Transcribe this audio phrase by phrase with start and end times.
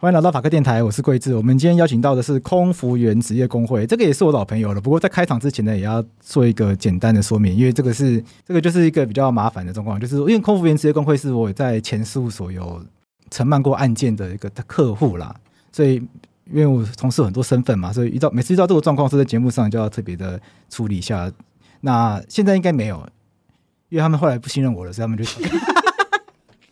[0.00, 1.34] 欢迎来到法科电台，我是贵智。
[1.34, 4.80] 我们今天邀请到的是空服员职业工会，这个也是我老朋友了。
[4.80, 12.80] 不过在开场之前呢，也要做一个简单的说明，因为这个是这个就是一个比较麻烦的状况，就是因为空服员职业工会是我在前事务所有
[13.32, 15.34] 承办过案件的一个客户啦，
[15.72, 15.96] 所以
[16.44, 20.40] 因为我从事很多身份嘛，所以遇到每次遇到这个状况，是在节目上就要特别的
[20.70, 21.28] 处理一下。
[21.80, 23.04] 那现在应该没有，
[23.88, 25.24] 因为他们后来不信任我了，所以他们就。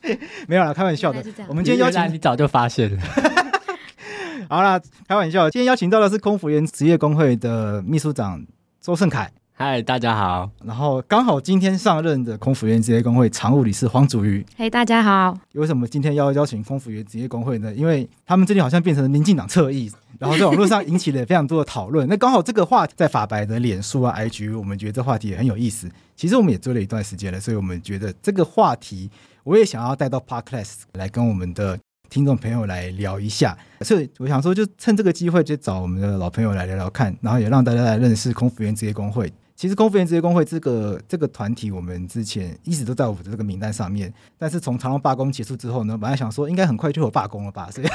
[0.47, 1.23] 没有啦，开玩笑的。
[1.49, 3.03] 我们今天邀请你早就发现了。
[4.49, 5.51] 好啦，开玩笑。
[5.51, 8.45] 今天邀请到的是空服员职业工会的秘书长
[8.81, 9.31] 周盛凯。
[9.59, 10.51] 嗨，大家好。
[10.63, 14.45] 然后刚好今天上任的空服员职业工会常务理事黄祖瑜。
[14.57, 15.37] 嘿，大家好。
[15.55, 17.73] 为什么今天要邀请空服员职业工会呢？
[17.75, 22.07] 因为他们最近好像变成了民进党侧翼，然后在网络上引起了非常多的讨论。
[22.11, 25.91] 那刚好这个话题在法白的脸书啊、IG，我们觉得这话题也很有意思。
[26.15, 29.11] 其实我们也追了一段时间了，所以我们觉得这个话题。
[29.47, 31.79] 我也想要带到 Podcast 来跟我们的
[32.11, 39.33] 听众朋友来聊一下，所以我想说，就趁这个机会，就找我们的老朋友来聊聊看，然后也让大家来认识空服员职业工会。
[39.55, 47.87] 其实空服员职业工会这个这个团体，我们之前一直都在我们的这个名单上面，但是从长荣罢工结束之后呢，本来想说应该很快就有罢工了吧， 所以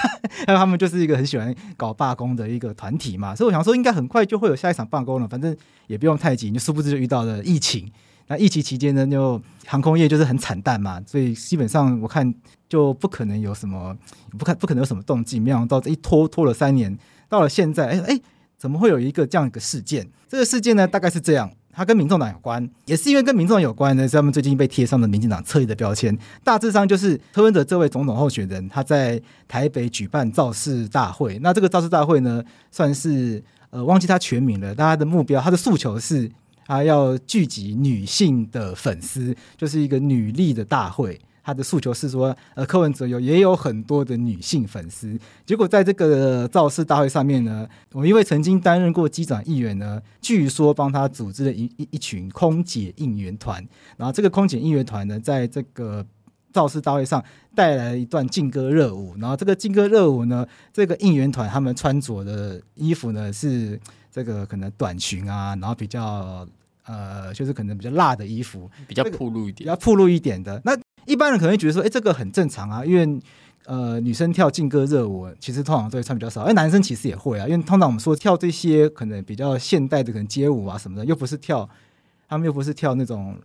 [0.46, 5.54] 他们就是一个很喜欢搞罢工的一个团体嘛，所以我想说应该很快就会有下一场罢工了，反正
[5.88, 7.92] 也不用太急，就殊不知就遇到了疫情。
[8.32, 12.34] 那疫情期间呢，就航空业就是很惨淡嘛，所以基本上我看
[12.70, 13.94] 就不可能有什么，
[14.40, 15.44] 不看不可能有什么动静。
[15.44, 16.98] 没想到这一拖拖了三年，
[17.28, 18.22] 到了现在，哎、哎、
[18.58, 20.08] 怎么会有一个这样一个事件？
[20.30, 26.18] 这个事件呢，大概是这样，它跟民众党有关，也是因为跟民众有关呢，是他们最近被贴上的民进党侧翼的标签。
[26.42, 31.38] 大致上就是柯文哲这位总统候选人，他在台北举办造势大会。
[31.44, 36.32] 那这个造势大会呢，算是呃忘记他全名了，但他的目标，他的诉求是。
[36.72, 41.20] 他要聚集女性的粉丝，就是一个女力的大会。
[41.44, 45.20] 他的诉求是说，呃，柯文哲有也有很多的女性粉丝。
[45.46, 53.62] 结果在这个造势大会上面呢，我一位曾经担任过机长议员呢，据说帮他组织了一一一群空姐应援团。
[53.98, 56.06] 然后这个空姐应援团呢，在这个
[56.54, 57.22] 造势大会上
[57.54, 59.14] 带来一段劲歌热舞。
[59.20, 63.78] 然后这个劲歌热舞呢，这个应援团他们穿着的衣服呢是。
[64.14, 66.46] 这个可能短裙啊，然后比较
[66.86, 70.62] 呃，就是可能比较辣的衣服，比较暴露一点，比较暴露一点的。
[70.66, 73.20] 那一般人可能会觉得说，哎，这个很正常啊，因为
[73.66, 76.42] 呃，女生跳劲歌热舞，其实通常都会穿比较少。
[76.42, 81.70] 哎，男生其实也会啊，因为通常我们说跳这些可能比较现代的，可能街舞啊什么的，又不是跳，
[82.28, 83.38] 他们又不是跳那种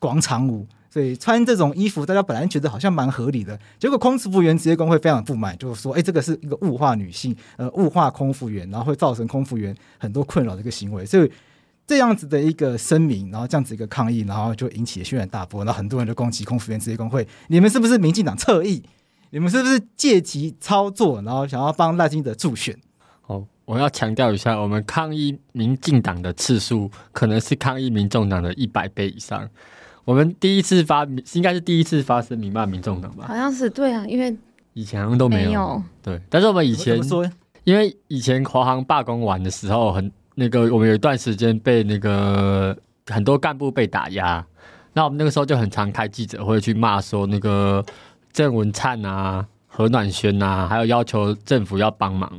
[0.00, 0.66] 广场舞。
[0.90, 11.04] 所以穿这种衣服，大家本来觉得好像蛮合理的，结果空服员职业工会非常不满，就是说，哎，这个是一个物化女性，呃，物化空服员，然后会造成空服员很多困扰的一个行为。
[11.04, 11.30] 所以
[11.88, 18.82] 这样子的一个声明，然后这样子一个抗议，然后就引起了轩然大波，然后很多人就攻击空服员职业工会，你们是不是民进党侧翼？
[19.30, 22.76] 你们是不是借机操作，然后想要帮赖清德助选？
[23.26, 29.48] 哦，我要强调一下，我们抗议民进党的次数，可能是抗议民众党的一百倍以上。
[30.04, 33.24] 我们第一次发，应该是第一次发声明骂民众党吧？
[33.28, 34.36] 好像是对啊，因为
[34.74, 35.82] 以前好像都没有，没有。
[36.02, 36.98] 对，但是我们以前
[37.64, 42.76] 因为以前华航罢工完的时候，很那个，我们有一段时间被那个
[43.06, 44.46] 很多干部被打压，
[44.92, 47.84] 那我们那个时候就很常开记者会去骂说那个
[48.32, 52.32] 郑文灿啊、何暖轩啊，还有要求政府要帮忙。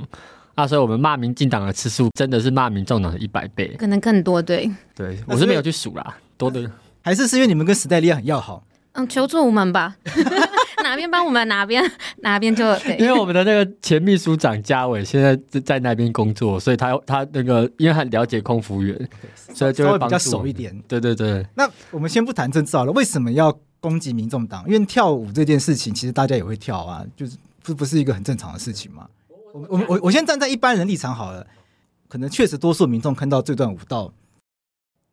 [0.55, 4.41] 那所以我们骂民进党的次数真的是骂民众党的一百倍，可能更多。
[4.41, 6.71] 对，对我是没有去数啦，多的。
[7.01, 8.63] 还是是因为你们跟史黛利亚很要好？
[8.93, 9.95] 嗯，求助无门吧，
[10.89, 11.83] 哪边帮我们哪边
[12.17, 12.65] 哪边就。
[12.97, 19.09] 因为我们的那个前秘书长嘉伟现在在在那边工作，所以他他那个因为很了解空服员，
[19.53, 20.75] 所以就会比较熟一点。
[20.87, 21.45] 对对对。
[21.53, 24.65] 那我们先不谈政治好了，为什么要攻击民众党？
[24.67, 29.07] 因为跳舞这件事情，其实大家也会跳啊，就是这不是一个很正常的事情吗？
[29.53, 31.45] 我我我我先站在一般人立场好了，
[32.07, 34.11] 可能确实多数民众看到这段舞蹈。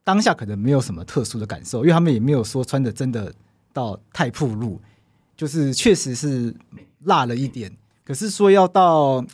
[0.04, 3.32] 当下可能没有什么特殊的感受，因为他们也没有说穿的真的
[3.72, 4.80] 到太暴露，
[5.36, 6.54] 就是确实是
[7.04, 7.70] 辣了一点。
[8.04, 9.24] 可是说要到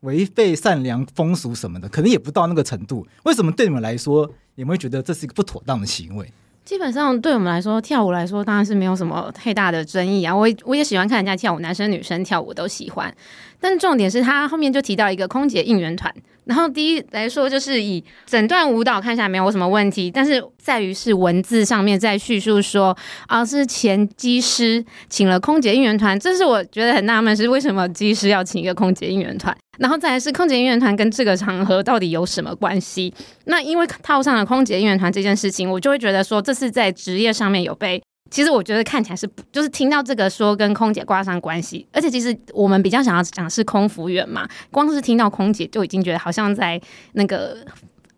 [0.00, 3.06] 违背善良风俗什么的，可能也不到那个程度。
[3.24, 6.30] 为什么对你们来说，你们会觉得这是一个不妥当的行为？
[6.64, 10.36] 基本上对我们来说，跳舞来说当然是没有什么太大的争议啊。
[10.36, 13.12] 我我也喜欢看人家跳舞，男生女生跳舞都喜欢。
[13.60, 16.12] 但是重点是他后面就提到一个空姐应援团，
[16.44, 22.96] 然后第一来说就是以整段舞蹈看起来没有什么问题，但是在于是文字上面在叙述说
[23.26, 29.56] 啊是前机师请了空姐应援团，这是我觉得很纳闷，是为什么机师要请一个空姐应援团？
[29.78, 33.12] 然后再来是空姐应援团跟这个场合到底有什么关系？
[33.44, 38.02] 那因为套上了空姐应援团这件事情，我就会觉得说这是在职业上面有被。
[38.30, 46.80] 其实我觉得看起来是，就是听到这个说跟空姐挂上关系，而且其实我们比较想要讲是空服员嘛，光是听到空姐就已经觉得好像在
[47.12, 47.56] 那个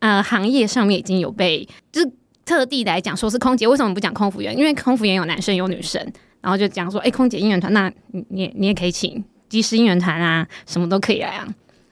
[0.00, 2.10] 呃行业上面已经有被，就是
[2.44, 4.56] 特地来讲说是空姐，为什么不讲空服员？
[4.56, 6.00] 因为空服员有男生有女生，
[6.40, 7.92] 然后就讲说，哎，空姐应援团，那
[8.30, 9.24] 你你也可以请。
[9.48, 11.44] 机师应援团啊，什么都可以来啊，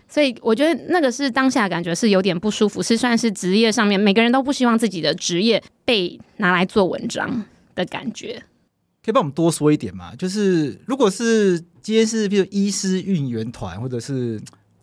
[0.09, 7.45] 所以我觉得那个是当下感觉是有点不舒服，是算是职业上面每个人都不希望自己的职业被拿来做文章
[7.79, 8.43] 的感觉。
[9.05, 10.13] 可以帮我们多说一点吗？
[10.19, 14.39] 就是如果是今天是比如医师应援团，或者是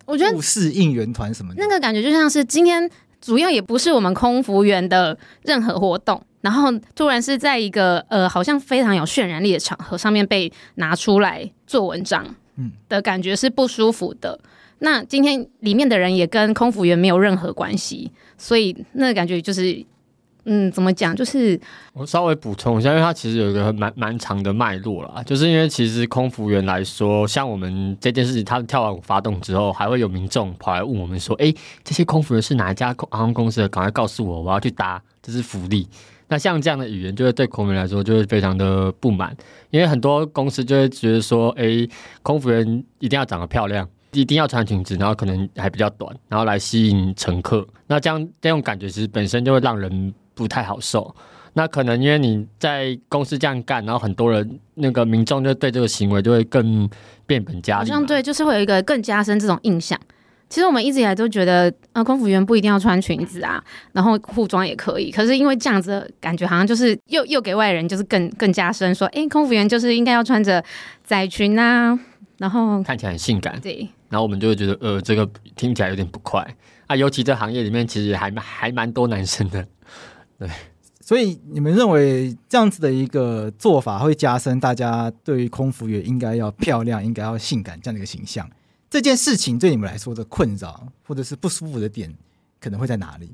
[0.06, 2.90] 我觉得护士应援团什么的，那个感觉就像是今天
[3.20, 12.26] 主要也不是我们空服员的任何活动，然后突然是在一个呃好像非常有渲染力的场合上面被拿出来做文章。
[12.58, 14.40] 嗯，的感觉是不舒服的。
[14.80, 19.86] 那今天里面的人也跟空服员没有任何关系，所以那个感觉就是，
[20.46, 21.16] 嗯，怎么讲？
[21.16, 21.60] 就是
[21.94, 25.22] 我稍微补充一下，因为它其实有一个蛮蛮长的脉络啦。
[25.24, 31.54] 就是因为其实空服员来说，像我们这件事情，他跳完舞发动之后，还会有民众跑来问我们说：“哎，
[31.84, 33.70] 这些空服员是哪一家航空公司的？
[33.70, 35.88] 赶快告诉我，我要去搭，这是福利。”
[36.28, 39.36] 那像这样的语言，就会对空服员来说就会非常的不满，
[39.70, 41.88] 因为很多公司就会觉得说，哎，
[42.24, 47.68] 空服员一定要长得漂亮，一定要穿裙子，然后可能还比较短，然后来吸引乘客。
[47.86, 51.16] 那这样这种感觉其实本身就会让人不太好受。
[51.54, 56.88] 那可能因为你在公司这样干，然后很多人那个民众就对这个行为就会更
[57.26, 57.80] 变本加厉。
[57.80, 59.98] 好像对，就是会有一个更加深这种印象。
[60.48, 65.10] 其实我们一直以来都觉得，呃，空服员不一定要穿裙子啊，然后裤装也可以。
[65.10, 70.64] 可是因为这样子感觉，好像就是又又给外人就是更更加深说，哎，空服员就是应该要穿着
[71.04, 71.98] 窄裙啊，
[72.38, 73.60] 然后看起来很性感。
[73.62, 76.46] 对，然后我们就会觉得，呃，这个听起来有点不快
[76.86, 76.96] 啊。
[76.96, 79.66] 尤其这行业里面，其实还还蛮多男生的。
[80.38, 80.50] 对，
[81.02, 88.50] 所以你们认为这样子的一个做法会加深大家对于空服员应该要漂亮、应该要性感这样的一个形象？
[88.90, 92.14] 这件事情对你们来说的困扰或者是不舒服的点，
[92.60, 93.30] 可能会在哪里？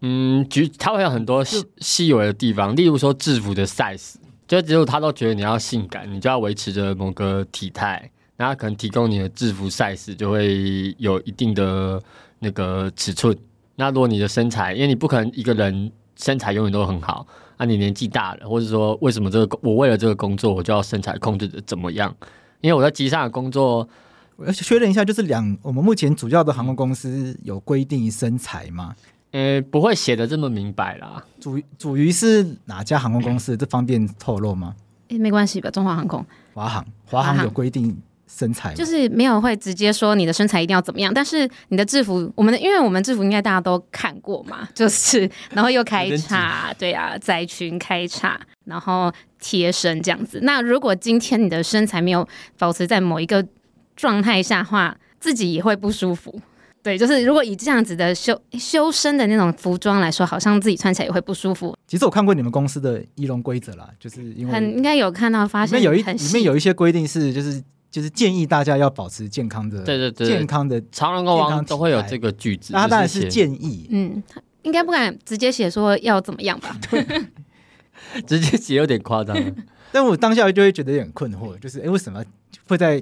[0.00, 4.14] 嗯，举它会有很多细细微的地方，例如说制服的 size，
[4.46, 12.02] 就只有他都觉得你要性感，你就要维持着某个体态，然后可能提供你的制服 size 就会有一定的
[12.40, 13.36] 那个尺寸。
[13.76, 15.90] 那如果你的身材，因为你不可能一个人
[16.24, 17.26] 身材永远都很好，
[17.58, 22.14] 那你年纪大了，或者说为什么这个我为了这个工作，我就要身材控制的怎么样？
[22.62, 23.86] 因为我在机上的工作。
[24.36, 28.92] 我要确认一下，就是两我们目前主要的航空公司有规定身材吗？
[29.30, 31.24] 呃，不会写的这么明白啦。
[31.38, 33.56] 主主于是哪家航空公司？
[33.56, 34.74] 这方便透露吗？
[35.06, 37.96] 诶，没关系吧，中华航空、华航、华航有规定
[38.36, 50.40] 身材，就是没有会直接说你的身材一定要怎么样，但是你的制服，我们的因为我们制服应该大家都看过嘛， 就是然后又开叉， 对啊，窄裙开叉，然后贴身这样子。
[50.42, 52.26] 那如果今天你的身材没有
[52.58, 53.46] 保持在某一个
[53.94, 56.40] 状态下的话，自己也会不舒服。
[56.82, 61.74] 对，就是如果以这样子的修修身的那种服装来说，好像自己穿起来也会不舒服。
[61.86, 67.62] 其实我看过你们公司的仪容规则啦，就是因为很应该有看到发现，里面有一里面有一些规定是，就是
[67.94, 72.72] 就是建议大家要保持健康的，对对对，健康的长荣跟华航都会有这个句子。
[72.72, 74.20] 那当然是建议，嗯，
[74.62, 76.76] 应该不敢直接写说要怎么样吧？
[76.90, 77.06] 对，
[78.26, 79.36] 直接写有点夸张。
[79.92, 82.24] 但我当下就会觉得有点困惑，就是哎，为什么
[82.66, 83.00] 会在？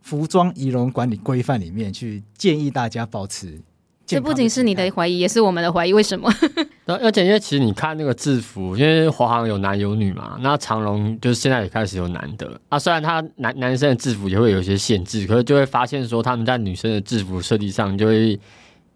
[0.00, 3.60] 服装仪容管理规范里面去建议大家保持，
[4.08, 5.92] 这不仅是你的怀疑，也是我们的怀疑。
[5.92, 6.32] 为什么？
[6.86, 12.78] 而且因为其实你看那个制服，因为华航有男有女嘛，那长荣就是现在也开始有男的啊。
[12.78, 18.40] 虽然他男男生的制服也会有一些限制，可是就会发现说他们在女生的制服设计上就会，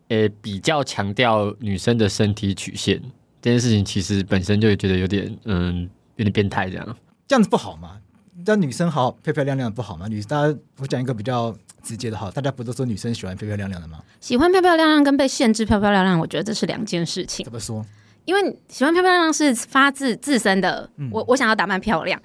[0.08, 2.98] 呃，比较强调女生的身体曲线。
[3.42, 6.96] 这件事情其实本身就会觉得有点嗯有点变态，这样
[7.28, 7.98] 这样子不好吗？
[8.46, 10.06] 让女生好漂漂亮亮不好吗？
[10.08, 13.98] 女大家我讲一个比较直接的哈，大家不都说女生喜欢漂漂亮亮的吗？
[14.20, 17.44] 喜欢漂漂亮亮跟被限制漂漂亮亮，我觉得这是两件事情。
[17.44, 17.84] 怎么说？
[18.24, 22.20] 因为喜欢漂漂亮亮是发自自身的，嗯、我我想要打扮漂亮，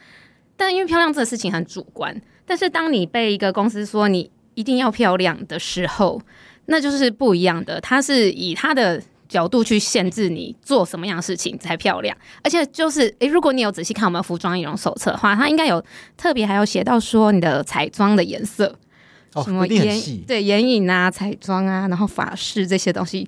[0.56, 2.22] 但因为漂亮这个事情很主观。
[2.46, 6.22] 但是当你被一个公司说你一定要漂亮的时候，
[6.68, 7.82] 那就是不一样的。
[7.82, 15.84] 他是以他的角度去限制你做什么样的事情才漂亮，而且就是，诶，如果你有仔细看我们服装仪容手册的话，它应该有
[16.16, 18.76] 特别还有写到说你的彩妆的颜色，
[19.34, 23.28] 哦、什么眼对眼影啊、彩妆啊，然后发饰这些东西，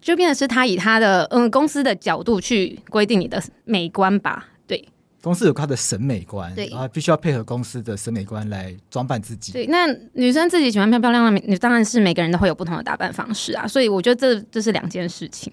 [0.00, 4.48] 就变的是他以他的嗯公司的角度去规定你的美观吧。
[5.20, 9.52] 公司有他的审美观，对，然后必须要配合公司的审美观来装扮自己。
[9.52, 13.66] 对，那女生自己喜欢漂漂亮亮，你当然是每个人都会有不同的打扮方式啊。
[13.66, 15.52] 所以我觉得这这是两件事情。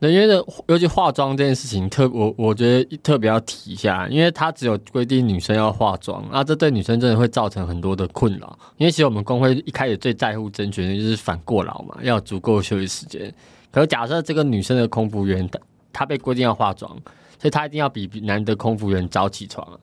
[0.00, 8.58] 对，因为尤其化妆这件事情特，特我我觉得特别要提一下，因为它只有规定女生要化妆，啊，这对女生真的会造成很多的困扰。
[8.78, 13.32] 因为其实我们工会一开始最在乎争取的就是反过劳嘛，要有足够休息时间。
[13.70, 15.48] 可是假设这个女生的空服员
[15.92, 16.96] 她被规定要化妆。
[17.42, 19.76] 所以他一定要比男的空服员早起床啊！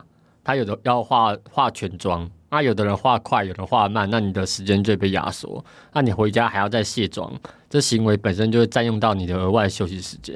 [0.45, 5.61] 他有的要化化全妆，那有的人化快，有的化慢，那你的时间就被压缩。
[5.91, 7.29] 那你回家还要再卸妆，
[7.69, 10.33] 这行为本身就会占用到你的额外休息时间。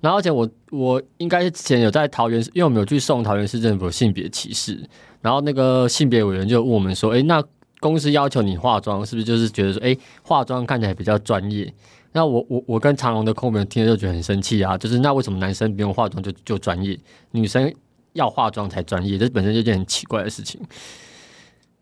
[0.00, 4.82] 然后而且我我应该是之前有在桃园，因为我们有去送桃园市政府性别歧视，
[5.20, 7.44] 然后那个性别委员就问我们说：“哎，那
[7.78, 11.70] 公司要求你化妆，是不是就是觉得说，哎，化妆看起来比较专业？”
[12.16, 14.78] 那我我我跟长荣的空服员听了就觉得很生气啊！
[14.78, 16.96] 就是那为什么男生不用化妆就就专业，
[17.32, 17.74] 女生
[18.12, 19.18] 要化妆才专业？
[19.18, 20.60] 这本身就一件很奇怪的事情。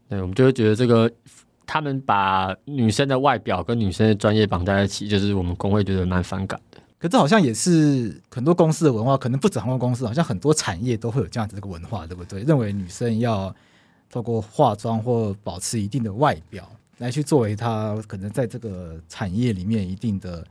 [0.09, 1.11] 对，我们就会觉得这个
[1.67, 6.79] 他们把女生的外表跟女生的专业绑在一起，就是我们工会觉得蛮反感的。
[6.99, 12.41] 可这好像也是很多公司的文化，可能不止航空公司，好像很多产业都会有这样子的一个文化，对不对？
[12.45, 13.55] 认为女生要
[14.09, 16.67] 透过化妆或保持一定的外表。
[17.03, 20.47] 来去作为他可能在这个产业里面一定的、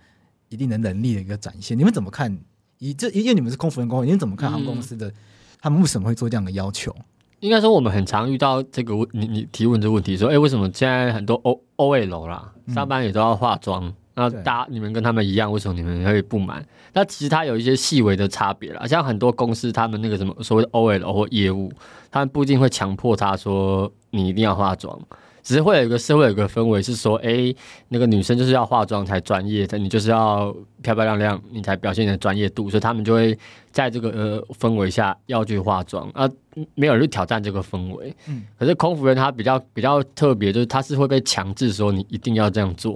[0.49, 2.37] 一定的能力的一个展现，你们怎么看？
[2.79, 5.07] 以这因为你们是空服员工会，你们怎么看航空公司的？
[5.07, 5.13] 嗯、
[5.61, 6.93] 他们为什么会做这样的要求？
[7.39, 13.85] 应该说我们很常遇到这个问，你你提问这个问题，说，哎，为什么现在很多 O O L 啦，上班也都要化妆？
[13.85, 16.65] 嗯、那大家你们跟他们一样，为什么你们会不满？
[16.93, 21.71] 那其实它有一些细微的差别啦，像很多公司他们那个什么所谓的 O L 或业务，
[22.11, 24.99] 他们不一定会强迫他说你一定要化妆。
[25.43, 27.55] 只是会有一个社会有一个氛围是说，哎、欸，
[27.89, 33.37] 那个女生就是要化妆才专业的，你就是要漂漂亮亮，你才表现你的专业度，所以他们就会
[33.71, 36.29] 在这个呃氛围下要去化妆啊，
[36.75, 38.15] 没有人去挑战这个氛围。
[38.27, 42.95] 嗯，可是空服员他比较比较特别，就是他是会被强制说你一定要这样做，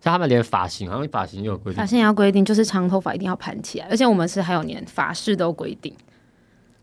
[0.00, 5.94] 像他们连发型，好像发型也有规定，发型也要规定，就是长头发一定要盘起来，而且我们是还有连发饰都规定，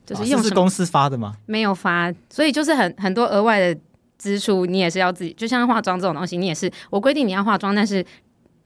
[0.06, 1.36] 就是用、啊、是公司发的吗？
[1.46, 3.78] 没有发，所以就是很很多额外的。
[4.22, 8.06] 支出你也是要自己，就像化妆这种东西，你也是我规定你要化妆，但是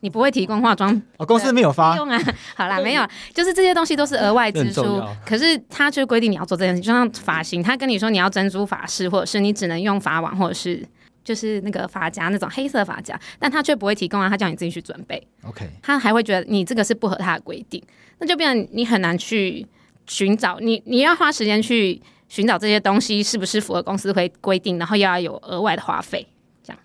[0.02, 1.02] 你不会提供化妆。
[1.16, 2.20] 哦，公司没有发用啊。
[2.58, 5.02] 好啦，没有，就是这些东西都是额外支出。
[5.26, 10.86] 可是他却规定你要做这件事，就像发型，他跟你说你要珍珠发饰，或者是你只能用发网，或者是
[11.24, 15.26] 就是那个发夹那种黑色发夹，但他却不会提供啊，他叫你自己去准备。
[15.48, 17.82] OK，他还会觉得你这个是不合他的规定，
[18.20, 19.66] 那就变成你很难去
[20.06, 22.02] 寻找，你你要花时间去。
[22.28, 26.28] 寻找这些东西是不是符合公司规规定，然后又要有额外的花费，
[26.64, 26.80] 这样。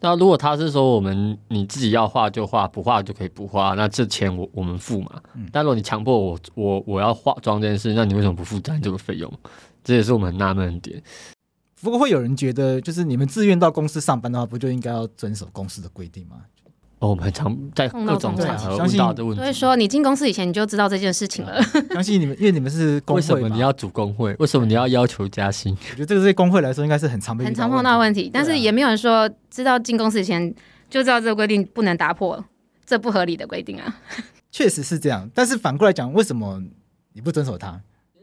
[0.00, 5.20] 那如果他是说我们你自己要画就画，不画就可以不画，那这钱我我们付嘛。
[5.34, 5.48] 嗯。
[5.52, 9.32] 但如果你强迫我我我要化妆这件事，那你为什么不负担这个费用？
[9.82, 11.02] 这也是我们很纳闷的点。
[11.80, 16.36] 不过会有人觉得，就是你们自愿到公司上班的话，不就应该要遵守公司的规定吗？
[17.00, 21.62] 哦、我们很常在各种场合遇到的问题，所以说你进公司以前你就知道这件事情了。
[21.92, 24.34] 相信你们，因为你们是工会，为什么你要组工会？
[24.38, 25.76] 为什么你要要求加薪？
[25.90, 30.54] 我觉得这个对工会来说应该是很常被很常碰到问题，但是也没有人说知道进公司以前
[30.88, 32.42] 就知道这个规定不能打破，
[32.86, 34.00] 这不合理的规定啊。
[34.50, 36.62] 确实是这样，但是反过来讲，为什么
[37.12, 37.80] 你不遵守它？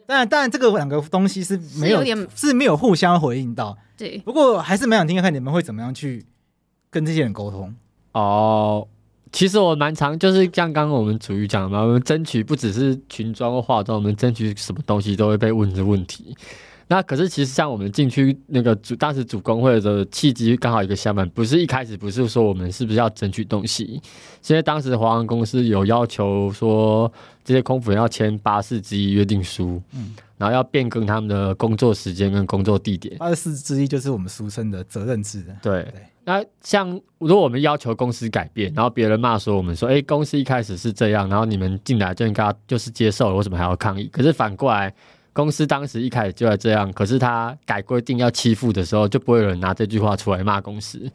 [0.07, 3.77] 当然，当然这个两个东西是没有，是，有点是没有互相回应到。
[3.95, 6.25] 对，不过还是蛮想听听看你们会怎么样去
[6.89, 7.73] 跟这些人沟通
[8.13, 8.87] 哦。
[9.33, 16.35] 其实我蛮常，就是像刚刚我们主语讲的嘛，我们争取不只是裙装或化妆，我们争取什么东西都会被问这问题。
[16.89, 24.01] 那可是其实像我们进去那个主，当时主工会的契机刚好一个相反，不是一开始不是说我们是不是要争取东西，
[24.47, 27.09] 因为当时华航公司有要求说
[27.45, 33.17] 这些空服员要签八四之一约定书，嗯，然后要变更他们的工作时间跟工作地点。
[33.17, 35.45] 八四之一就是我们俗称的责任制。
[35.61, 35.83] 对。
[35.83, 44.09] 对那像如果我们要求公司改变，然后别人骂说我们说，哎，公司一开始是这样，然后你们进来就应该就是接受了，为什么还要抗议？
[44.11, 44.93] 可是反过来，
[45.33, 51.09] 公司当时一开始就在这样，可是他改规定要欺负的时候，就不会有人拿这句话出来骂公司。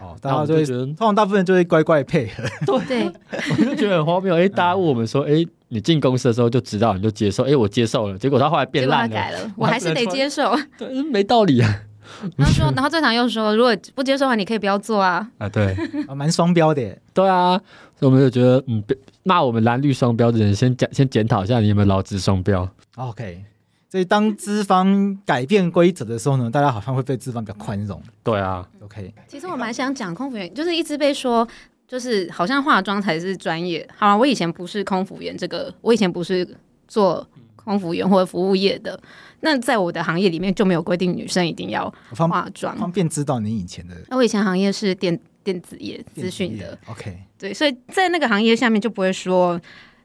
[0.00, 2.42] 哦，大家就会觉得，通常大部分人就会乖乖配合。
[2.88, 3.04] 对，
[3.58, 4.34] 我就觉得很荒谬。
[4.36, 7.44] 哎，大家问我们说，哎，你进公司的时候就知道，你就接受。
[7.44, 10.52] 哎，我接受了，结果他后来变烂了，改了，我还是得接受。
[10.76, 11.82] 对，没道理啊。
[12.36, 15.28] 然后说，然后最常又说，如果不接受的话，你可以不要做啊。
[15.38, 15.76] 啊，对，
[16.14, 16.96] 蛮双标的。
[17.14, 17.56] 对啊，
[17.98, 18.82] 所以我们就觉得，嗯，
[19.22, 22.68] 骂我们蓝绿双标的人，先检先检讨一下你有没有劳资双标。
[22.96, 23.44] OK。
[23.88, 28.00] 所以当资方改变规则的时候呢，大家好像会被资方比较宽容。
[28.24, 29.12] 对啊，OK。
[29.28, 31.46] 其实我蛮想讲空服员，就是一直被说，
[31.86, 33.86] 就是好像化妆才是专业。
[33.94, 36.56] 好了，我以前不是空服员，这个我以前不是
[36.88, 38.98] 做空服员或者服务业的。
[39.42, 42.76] 那在我的行业里面就没有规定女生一定要化妆。
[42.78, 43.94] 方，便知道你以前的？
[44.08, 46.78] 那我以前行业是电电子业资讯的。
[46.86, 47.16] OK。
[47.38, 49.60] 对，所以在那个行业下面就不会说，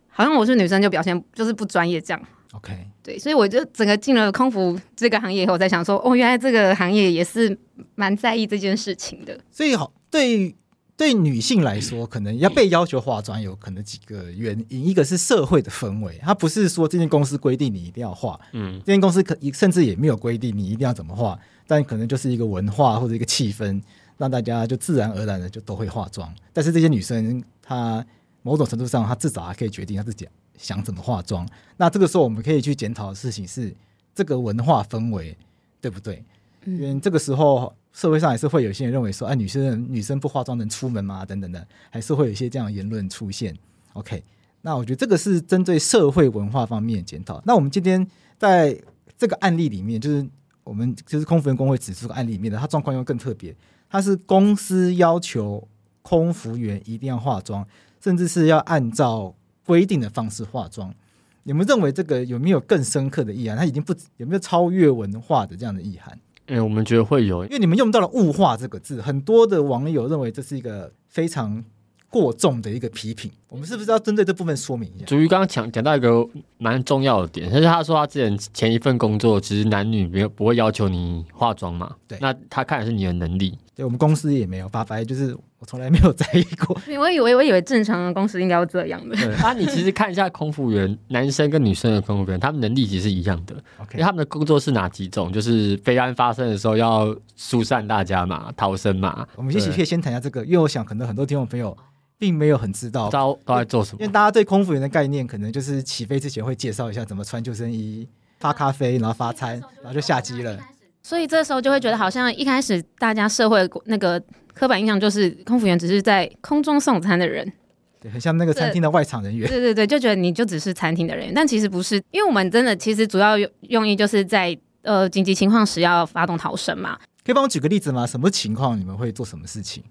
[0.10, 2.22] 好像我是女生就表现就是不专业这样。
[2.54, 7.56] OK，对，所以我就整个进了空服这个行业以后，我在想说，哦，原来这个行业也是
[7.94, 9.40] 蛮在意这件事情的。
[9.52, 10.56] 所以好，对
[10.98, 14.88] 对女性来说，可能要被要求化妆，有可能几个原因。
[14.88, 23.80] 一个是社会的氛围，它不是说这间公司规定你一定要化，嗯，这间公司可甚至也没有规定你一定要怎么化，但可能就是一个文化或者一个气氛，
[24.18, 26.34] 让大家就自然而然的就都会化妆。
[26.52, 28.04] 但是这些女生，她
[28.42, 30.28] 某种程度上，她至少还可以决定她自己。
[30.58, 31.48] 想怎么化妆？
[31.78, 33.72] 那这个时候我们可以去检讨的事情是
[34.16, 35.38] 这个文化氛围
[35.80, 36.24] 对不对？
[36.66, 41.26] 因为这个时候社会上还是会有些人认为说，哎，女生女生不化妆能出门吗？
[41.26, 43.58] 等等的，还是会有一些这样的言论出现。
[43.94, 44.24] OK，
[44.62, 47.42] 那我觉得这个是针对社会文化方面检讨。
[47.44, 48.80] 那我们今天在
[49.18, 50.24] 这个案例里面，就是
[50.64, 53.56] 我们就是空服员工会指出的案例里面的，它状况又更特别，
[53.90, 55.68] 它是公司要求
[56.04, 57.68] 空服员一定要化妆，
[58.00, 59.34] 甚至是要按照。
[59.66, 60.96] 规定的方式化妆，
[61.44, 63.58] 你们认为这个有没有更深刻的意涵？
[63.58, 66.18] 它已经不有没有超越文化的这样的意涵？
[66.48, 71.64] 哎、我们觉得会有，因为你们用到了“物化”这个字，很多的网友认为这是一个非常
[72.10, 73.30] 过重的一个批评。
[73.50, 75.06] 我们是不是要针对这部分说明一下？
[75.06, 76.28] 主于刚刚讲讲到一个
[76.58, 81.96] 蛮重要的点，就是他说他之前前一份工作其实男女没有不会要求你化妆嘛？
[82.08, 83.58] 对，那他看的是你的能力。
[83.74, 85.36] 对，我们公司也没有，发白就是。
[85.60, 86.80] 我从来没有在意过。
[87.02, 89.16] 我以为，我以为正常的公司应该要这样的。
[89.16, 93.56] 对，那你其实看一下空服员，男生跟女生的空服员，他们能力其实是一样的。
[93.80, 93.94] Okay.
[93.94, 95.34] 因为他们的工作是哪几种？
[95.34, 99.28] 就是飞案发生的时候要疏散大家嘛，逃生嘛。
[99.36, 101.76] 我们一起可以先谈一下这个，因为我想可能很多听众朋友
[102.18, 103.98] 并没有很知道都都在做什么。
[104.02, 108.08] 因为大家对空服员的概念，可能就是起飞之前会介绍一下怎么穿救生衣、
[108.40, 110.58] 发咖啡，然后发餐，然后就下机了。
[111.04, 114.22] 所以这时候就会觉得，好像一开始大家社会那个。
[114.58, 117.54] 刻板印象就是空服员只是在空中送餐的人，
[118.00, 119.48] 对，很像那个餐厅的外场人员。
[119.48, 123.38] 对对对，就觉得你就只是餐厅的人员，但其实不是，因为我们真的其实主要
[123.70, 126.98] 用意就是在呃紧急情况时要发动逃生嘛。
[127.24, 128.08] 可以帮我举个例子吗？
[128.08, 129.84] 什么情况你们会做什么事情？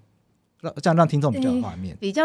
[0.61, 2.23] 让这样让听众比较有画面，比较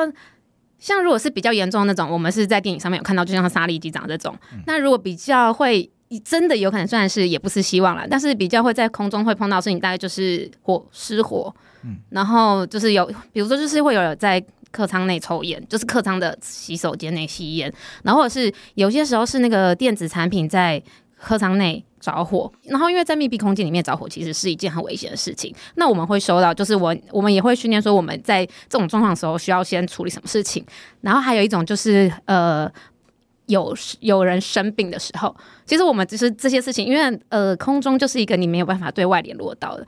[0.79, 4.37] 像如果是比较严重的那种，我们是在电影上面有看到，就像沙利机长这种。
[4.53, 5.89] 嗯、那如果比较会
[6.25, 11.55] 真的有可能，虽然是也不是希望了，但是比较会在空中会碰到的事情，大概就是火失火。
[11.85, 20.83] 嗯，然后就是有，比如说就是会有在客舱内抽烟，就是客舱的洗手间内吸烟，然后或者是有些时候是那个电子产品在
[21.17, 25.55] 客舱内着火，然后因为在密闭空间里面着火，其实是一件很危险的事情。
[25.77, 30.63] 那我们会收到，就是我我们也会训练说我们在这种状况的时候需要先处理什么事情。
[31.01, 32.71] 然后还有一种就是呃，
[33.47, 35.35] 有有人生病的时候，
[35.65, 39.87] 其实我们只是这些事情，因为呃，空中就是一个你没有办法对外联络到的。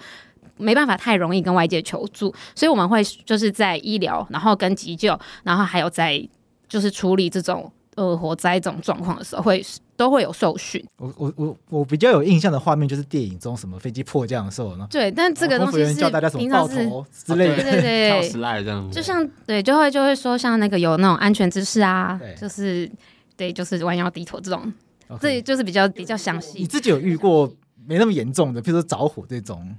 [0.57, 6.25] 没办法太容易跟外界求助，所以我们会就是在医疗，然后跟急救，然后还有在
[6.69, 9.61] 就是处理这种呃火灾这种状况的时候，会
[9.97, 10.85] 都会有受训。
[10.97, 14.87] 我我我我比较有印象的画面就是电影中什么飞机迫降的时候呢？
[14.91, 22.91] 对，但这个东西是教大家什么抱头之类的，对对对，跳 slide 这样子，就像对，就会就会说像那个有那种安全知识啊，就是
[23.37, 24.73] 对，就是弯腰低头这种，
[25.21, 26.59] 这、就是比较比较详细。
[26.59, 27.53] 你自己有遇过
[27.87, 29.77] 没那么严重的，譬如说着火这种？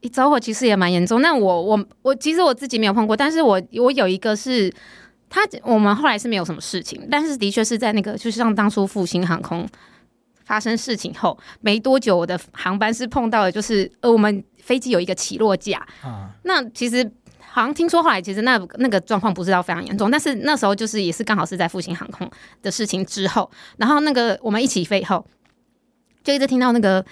[0.00, 4.72] 一着火其实也蛮严重，那我我我其实我自己没有碰过，但是我我有一个是，
[5.28, 9.68] 他我们后来是没有什么事情，但是的确是在那个，就是像当初复兴航空
[10.44, 17.04] 发生事情后没多久，我的航班是碰到了，就是呃我们飞机有一个起落架啊，那其实
[17.40, 22.30] 好像听说后来其实那那个状况不知道非常严重，但是那时候就是也是刚好是在复兴航空
[22.62, 25.26] 的事情之后，然后那个我们一起飞以后，
[26.22, 27.04] 就一直听到那个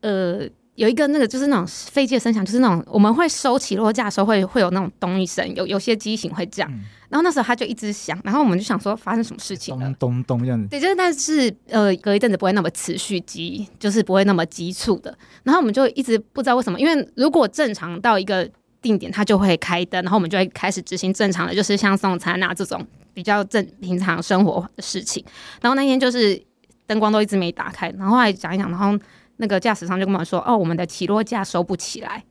[0.00, 0.48] 呃。
[0.80, 6.80] 有一个那个就是那种飞机的声响，就是那种我们会收起落架的时候会会有那种咚一声，有有些机型会这样、嗯。
[7.10, 10.66] 然后那时候它就一直响，然后我们就想说发生什么事情了，咚咚咚这样子。
[10.70, 15.14] 对，就是但是呃隔一阵子不会那么持续急，就是不会那么急促的。
[15.42, 18.48] 然后我们就一直不知道为什么，因为如果正常到一个
[18.80, 25.22] 定点，它就会开灯，然后我们就会开始执行正常的，就是像送餐啊这种比较正平常生活的事情。
[25.60, 26.42] 然后那天就是
[26.86, 28.98] 灯光都一直没打开，然后后来讲一讲，然后
[29.40, 32.22] 那个驾驶舱就跟我们说：“哦，我们的起落架收不起来。”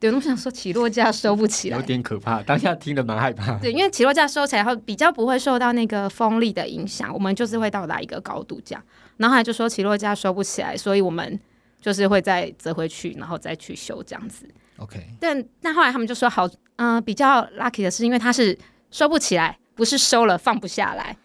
[0.00, 2.40] 对，我想说起落架收不起来，有点可怕。
[2.42, 3.58] 当下听得蛮害怕。
[3.62, 8.84] 对，因为起落架收起来后，比较不会受到那个风力的影响，我们就是会到达一个高度这样。
[9.16, 11.38] 然后后来就说起落架收不起来，所以我们
[11.80, 14.48] 就是会再折回去，然后再去修这样子。
[14.78, 15.04] OK。
[15.18, 18.56] 但但后来他们就说好，嗯、呃，比较 lucky 的是，因为它是
[18.92, 21.16] 收不起来，不是收了放不下来。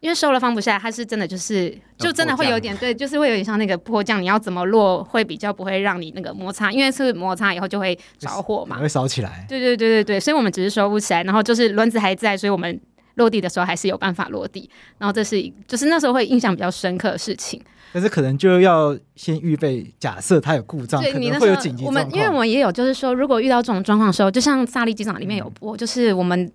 [0.00, 9.44] 因为收了放不下来，它是真的就是，就真的会有点对，就是会有点像那个迫降，你要怎么落会比较不会让你那个摩擦，因为是摩擦以后就会着火嘛，会烧起来。
[9.46, 12.80] 对对对对对，所以我们只是收不起来，然后就是轮子还在，所以我们
[13.16, 14.70] 落地的时候还是有办法落地。
[14.96, 15.36] 然后这是
[15.68, 17.62] 就是那时候会印象比较深刻的事情。
[17.92, 22.04] 但是可能就要先预备，假设它有故障，可能会有紧急状况。
[22.04, 26.50] 我们因为我们也有就是说，如果遇到这种状况的时候，就像萨利机场里面有播，嗯、就是我们。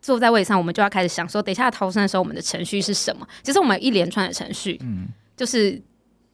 [0.00, 3.26] 坐在位置上，我们就要开始想说，等一下逃生的时候，我们的程序是什么？
[3.42, 5.80] 其实我们一连串的程序，嗯，就是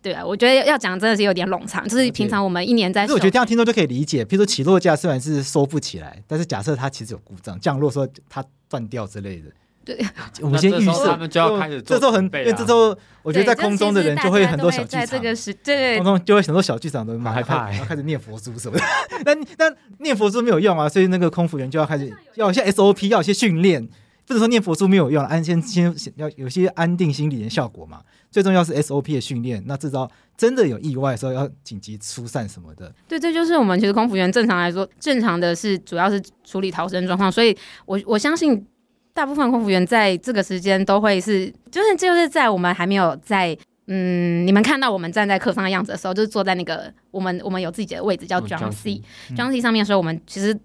[0.03, 4.25] 对啊，我觉得要讲真的是有点冗长，就是平常我们一年在，我觉得这样听众就可以理解。
[4.25, 9.51] 譬如说起落架虽然是收不起来，但是假设它其实有故障，降落说它断掉之类的。
[9.85, 9.99] 对，
[10.41, 11.97] 我们先预设，他们就要开始做。
[11.97, 15.01] 这时候很，因为这时候我觉得在空中的人就会很多小剧场。
[15.01, 18.85] 在这个时，对，空中就会很多小剧场都蛮害怕，要开始念佛珠什么的。
[19.25, 23.89] 但但念佛珠没有用啊，所以那个空服员就要开始要一些 SOP，要一些训练。
[24.27, 28.01] 不是说念佛珠没有用，安先先要有些安定心理的效果嘛。
[28.31, 29.63] 最重要是 SOP 的训练。
[29.67, 32.91] 那至少真的有意外的时候要紧急疏散什么的。
[33.07, 37.31] 对，这就是我们其实空服员正常来说，正常的是主要是处理逃生状况。
[37.31, 38.67] 所以我我相信
[39.15, 50.59] 大部分空服员在这个时间都会是，就是就是在我们还没有在嗯，你们看到我们站在客舱的样子的时候，就是坐在那个我们我们有自己的位置叫 John C，John C 上面的时候，我们其实。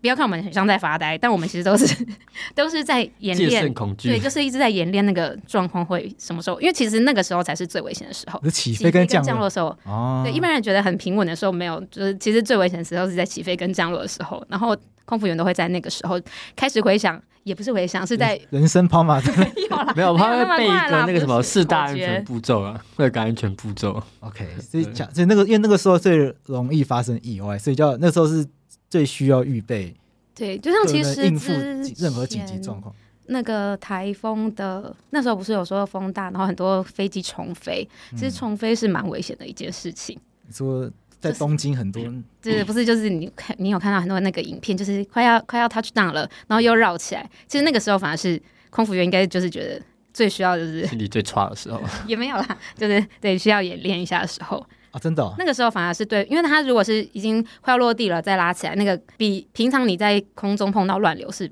[0.00, 1.86] 不要看我们很像在发呆，但我们其实都是
[2.56, 8.40] 都是在演练，对，就是一直在演练那个状况会什么时候，因为其实那个时候才是最危险的时候。
[8.50, 9.44] 起飞跟降落。
[9.44, 16.20] 的时候，哦，对，一般人觉得很平稳的时候没有，就是其实最危险的时候是在起飞跟降落的时候，然后空服员都会在那个时候
[16.56, 19.34] 开始回想，也不是回想，是在人生跑马灯，
[19.96, 24.02] 没有，他会背一个那个什么四大安全步骤啊，会个安全步骤。
[24.20, 28.46] OK，所以讲，所以那个因为那个时候最容易发生意外，所以叫那时候是。
[28.92, 29.96] 最需要预备，
[30.34, 31.50] 对，就像其实应付
[31.96, 32.94] 任何紧急状况。
[33.28, 40.18] 那个台风的那时候不是有说风大，然后很多飞机重飞，其实重飞是蛮危险的一件事情。
[40.46, 40.90] 你说
[41.22, 42.02] 在东京很多，
[42.42, 47.30] 对，不是就是你看你有看到很多那个影片，就是快要快要 touch down 了，然后又绕起来。
[47.46, 49.80] 其实那个时候反而是空服员应该就是觉得
[50.12, 54.66] 最需要就是心里最差的时候， 也没有啦，就是对需要演练一下的时候。
[54.90, 61.50] 啊，真的、哦，那个时候反而是对，因为他如果是已经快要落地了再拉起来，那个比平常你在空中碰到乱流是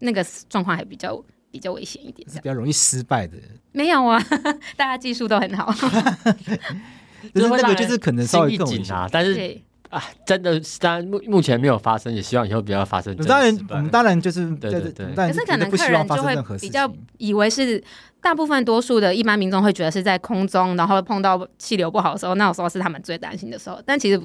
[0.00, 1.18] 那个状况还比较
[1.50, 3.38] 比较危险一点，是比较容易失败的。
[3.72, 4.22] 没有啊，
[4.76, 5.72] 大家技术都很好。
[7.34, 9.58] 就是那个就是可能稍微更紧啊，但是
[9.90, 13.14] 啊，真的当然目目前没有发生，也希望以后不要发生。
[13.18, 17.82] 当然，我们当然就是对对对，可是可能客人就会比较以为是。
[18.18, 23.80] 大部分多数的一般民众会觉得是在空中，然后碰到气流不好的时候，那个时候是他们最担心的时候。
[23.86, 24.20] 但其实，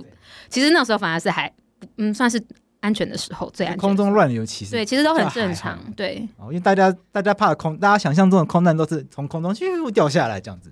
[0.50, 1.52] 其实那时候反而是还
[1.98, 2.42] 嗯算是
[2.80, 3.80] 安全的时候，最安全。
[3.80, 5.78] 空中乱流其实对，其实都很正常。
[5.96, 10.72] 对，哦，因为大家大家怕空，大家想象中的空难都是从空中咻掉下来这样子。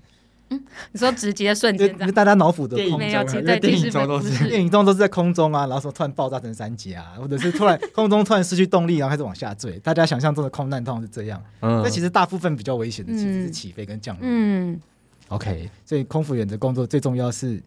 [0.49, 9.77] 嗯， 你说直接瞬间，因为大家脑补的空中，没有，在电影中都是电影中都是在空中啊，然后说突然爆炸成三级啊，或者是突然空中突然失去动力，然后开始往下坠。
[9.79, 14.21] 大家想象中的空难通常是这样，嗯，但其实大部分比较危险的其实是起飞跟降落。
[14.23, 14.79] 嗯
[15.27, 17.61] ，OK，所以空服员的工作最重要是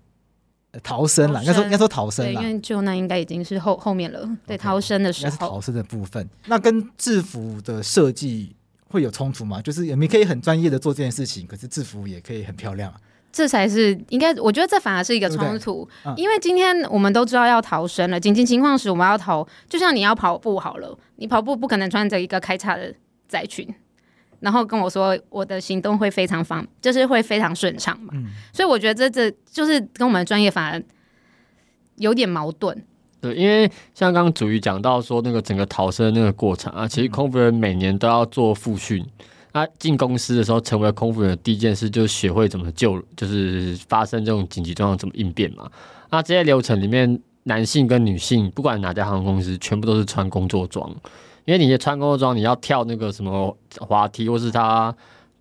[0.83, 6.29] 逃生了，应该说应该说逃生了，因为救难应该已经是后后面了，对，逃生的时候，应该是逃生的部分。
[6.47, 8.57] 那跟制服的设计。
[8.93, 9.61] 会有冲突吗？
[9.63, 12.93] 就是你可以很专业的做这件事情，可是制服也可以很漂亮，
[13.33, 14.35] 这才是应该。
[14.35, 22.95] 我觉得这反而是一个冲突，因为今天我们都知道要逃生了，紧急情况时我们要逃，就像你要跑步好了，你跑步不可能穿着一个开叉的
[23.27, 23.67] 窄裙，
[24.41, 28.13] 然后跟我说我的行动会非常方，就是会非常顺畅嘛。
[28.15, 30.83] 嗯、所以我觉得这这就是跟我们的专业反而
[31.97, 32.85] 有点矛盾。
[33.23, 39.03] 对，因为像刚刚主瑜讲到说那个整个逃生的那个过程啊，其实空服员每年都要做复训。
[39.53, 45.71] 那进公司的时候，成为空服员的第一件事就是学会怎么救，就是发生这种紧急状况怎么应变嘛。
[46.11, 50.91] 那这些流程里面，男性跟女性不管哪家航空公司，全部都是穿工作装。
[51.45, 54.93] 因为你穿工作装，你要跳那个什么滑梯，或是他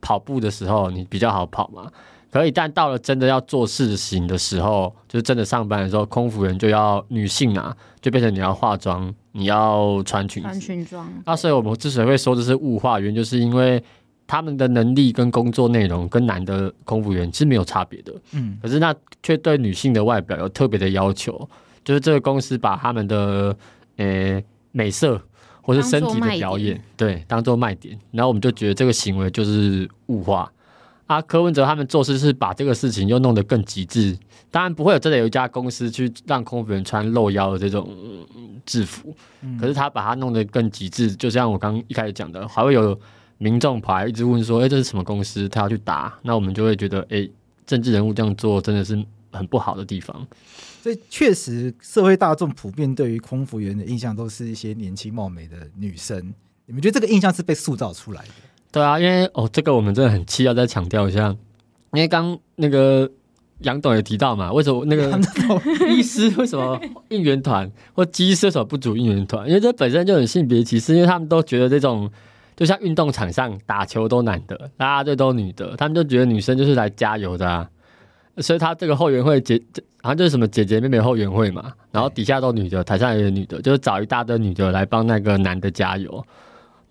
[0.02, 1.92] 跑步的时候，你比较好跑嘛。
[2.32, 10.48] 可一旦到了真的要做事情的时候，就是真的上班的时候，空服员就要女性啊，就变成你要化妆，你要穿裙子。
[10.48, 11.08] 穿裙装。
[11.26, 13.84] 那所以我们之所以会说这是物化，原因就是因为
[14.26, 18.14] 他们的能力跟工作内容跟男的空服员是没有差别的。
[18.32, 18.58] 嗯。
[18.62, 21.50] 可是那却对女性的外表有特别的要求，
[21.84, 23.56] 就是这个公司把他们的
[23.98, 25.22] 呃、欸、美色。
[25.64, 30.52] 或是身体的表演，对，当做卖点，然后我们就觉得这个行为就是物化。
[31.12, 34.18] 啊，柯文哲他们做事是把这个事情又弄得更极致，
[34.50, 37.90] 当然不会有真的有一家公司去让空服员穿露腰的这种
[38.66, 42.98] 制服，嗯、可是他把它弄得更极致，就像我刚一开始讲的，还会有
[43.40, 45.50] 民众跑来一直问说，哎、欸，这是什么公司？
[45.50, 47.32] 他要去打，那我们就会觉得，哎、欸，
[47.66, 48.98] 政治人物这样做真的是
[49.34, 50.26] 很不好的地方。
[50.82, 56.34] 所以确实，社会大众普遍对于空服员的印象都是一些年轻貌美的女生。
[56.68, 58.32] 你们觉得这个印象是被塑造出来的？
[58.72, 61.36] 对啊，因为哦，这个我们真的很气，要再强调一下。
[61.94, 63.10] 因为刚那个
[63.60, 65.20] 杨董也提到嘛，为什么那个
[65.92, 66.80] 医师为什么
[67.10, 69.46] 应援团或机师为什么不组应援团？
[69.46, 72.10] 因为这本身就很性别歧视，因为他们都觉得这种
[72.56, 77.70] 就像运动场上打球都男的，大家队都女的，他们就觉得女生就是来加油的啊。
[78.38, 79.62] 所以他这个后援会姐，
[80.02, 86.26] 好像就是什么姐姐妹妹后援会嘛，然后底下都女的，台上也有女的，就是找一大堆女的来帮那个男的加油。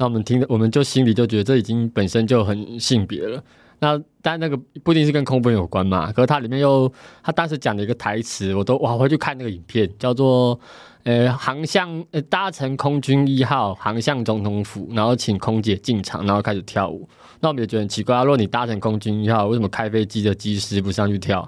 [0.00, 3.44] 那我们听，我们就心里就觉得这已经本身就很性别了。
[3.80, 6.90] 那但那个不一定是跟空分有关嘛，可是它里面又
[7.22, 10.58] 他当时讲了一个台词，我都哇回去看那个影片，叫做
[11.04, 17.06] 呃航向搭乘空军一号航向总统府，然后请空姐进场，然后开始跳舞。
[17.40, 18.24] 那我们也觉得很奇怪啊！
[18.24, 21.46] 如果你搭乘空军一号，为什么开飞机的机师不上去跳？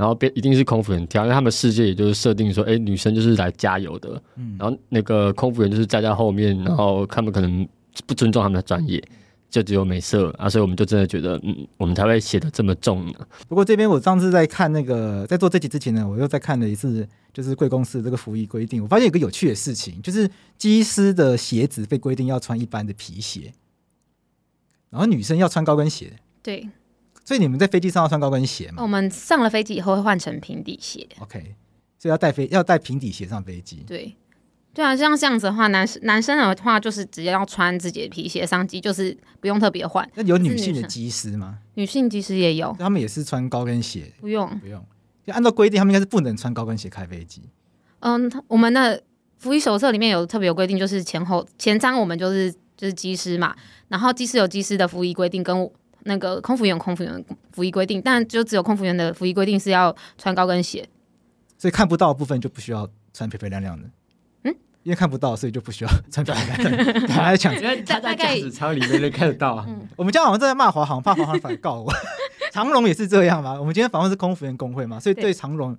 [0.00, 4.22] 然后变一定是空服员跳，因为他们世界也就是设定说，哎，女生就是来加油的。
[4.36, 7.68] 嗯，然后那个空服员就是站在后面，然后他们可能
[8.06, 8.98] 不尊重他们的专业，
[9.50, 13.12] 就只有美色啊，所以我们就真的觉得，嗯，我们才会写的这么重呢。
[13.46, 23.52] 不过这边我上次在看那个，在做这集之前呢，我又在看了一次，就是贵公司的这个服役规定，我发现有个有趣的事情，就是机师的鞋子被规定要穿一般的皮鞋。
[24.88, 26.10] 然后女生要穿高跟鞋，
[26.42, 26.66] 对，
[27.24, 28.82] 所以你们在飞机上要穿高跟鞋吗？
[28.82, 31.06] 我们上了飞机以后会换成平底鞋。
[31.20, 31.54] OK，
[31.98, 33.84] 所以要带飞要带平底鞋上飞机。
[33.86, 34.16] 对，
[34.74, 40.08] 对啊，像这样子的话，男生男生的话就是直接要穿自己的皮鞋上机，就是不用特别换。
[40.14, 41.58] 那有女性的机师吗？
[41.74, 44.84] 女性机师也有，他们也是穿高跟鞋，不用不用。
[45.24, 47.42] 就按照规定，他们应该是不能穿高跟鞋开飞机。
[48.00, 49.02] 嗯，我们的
[49.38, 52.52] 服役手册里面有特别有规定，就是前后前舱我们就是。
[52.80, 53.54] 就是机师嘛，
[53.88, 55.70] 然后机师有机师的服役规定，跟
[56.04, 60.88] 那个空服员有空服员服役规定，但就只有空服员的服役规定是要穿高跟鞋，
[61.58, 63.88] 所以看不到的部分就不需要穿漂漂亮亮的。
[64.44, 67.06] 嗯，因为看不到，所以就不需要 穿漂漂亮亮的。
[67.06, 69.64] 他在抢，因为他在驾驶舱里面能看得到。
[69.68, 71.92] 嗯、我们今天好像正在骂华航，怕华航反告我。
[72.52, 73.58] 长荣也是这样吗？
[73.58, 75.76] 我们今天访问是空服员工会嘛，所以对长荣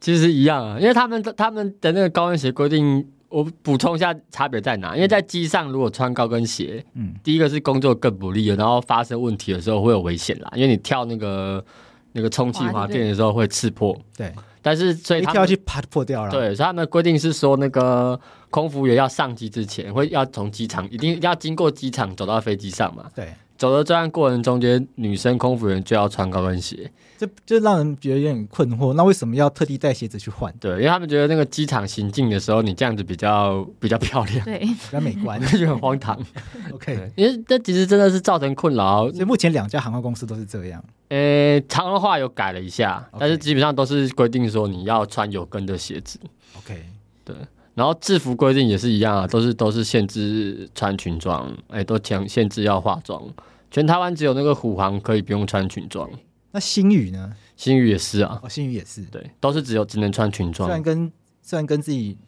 [0.00, 3.08] 其实一样啊，因为他们的他们的那个高跟鞋规定。
[3.32, 4.94] 我补充一下差别在哪？
[4.94, 10.52] 因为在机上如果穿高跟鞋，嗯，第一个是工作更不利，然后发生问题的时候会有危险啦。
[10.54, 11.64] 因为你跳那个
[12.12, 14.32] 那个充气滑垫的时候会刺破，对。
[14.64, 16.54] 但是所以他一跳去啪破掉了，对。
[16.54, 23.32] 所以他们规定是说，那个空服员要上机之前会要从机场一定要经过机场走到飞机上嘛，对。
[23.62, 28.92] 走的这段过程中间，女生空服员就要穿高跟鞋，这就让人觉得有点困惑。
[28.94, 30.52] 那为什么要特地带鞋子去换？
[30.58, 36.18] 对，因为他们觉得那个机场行进的时候，你这样子比较比较漂亮，对， 比较美观， 就很荒唐。
[36.74, 39.08] OK，因为这其实真的是造成困扰。
[39.12, 40.84] 所以目前两家航空公司都是这样。
[41.10, 46.18] 呃，长的话有改了一下但是基本上都是规定说你要穿有跟的鞋子。
[46.58, 46.84] OK，
[47.24, 47.36] 对。
[47.74, 53.22] 然后制服规定也是一样啊，都是都是限制穿裙装，哎，都强限制要化妆。
[53.70, 56.10] 全台湾只有那个虎航可以不用穿裙装，
[56.50, 57.32] 那新宇呢？
[57.56, 60.68] 新宇也是啊，哦，星宇也是，对，都是只有只能穿裙装。
[60.68, 62.18] 虽然跟虽然跟自己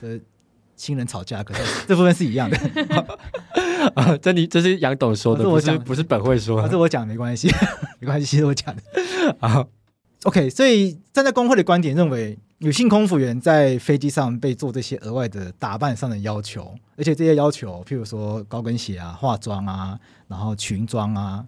[0.00, 0.18] 的
[0.74, 2.58] 亲人吵架，可是 这部分是一样的。
[3.94, 7.48] 啊，这里这是杨董说的，不是不是本会说的，是我讲没关系，
[8.00, 8.82] 没关系，是我讲的。
[9.38, 9.64] 啊
[10.24, 12.36] ，OK，所以站在工会的观点认为。
[12.62, 21.42] 女性空服员在飞机上被做这些额外的打扮上的要求，而且这些要求，譬如说高跟鞋啊、化妆啊，然后裙装啊，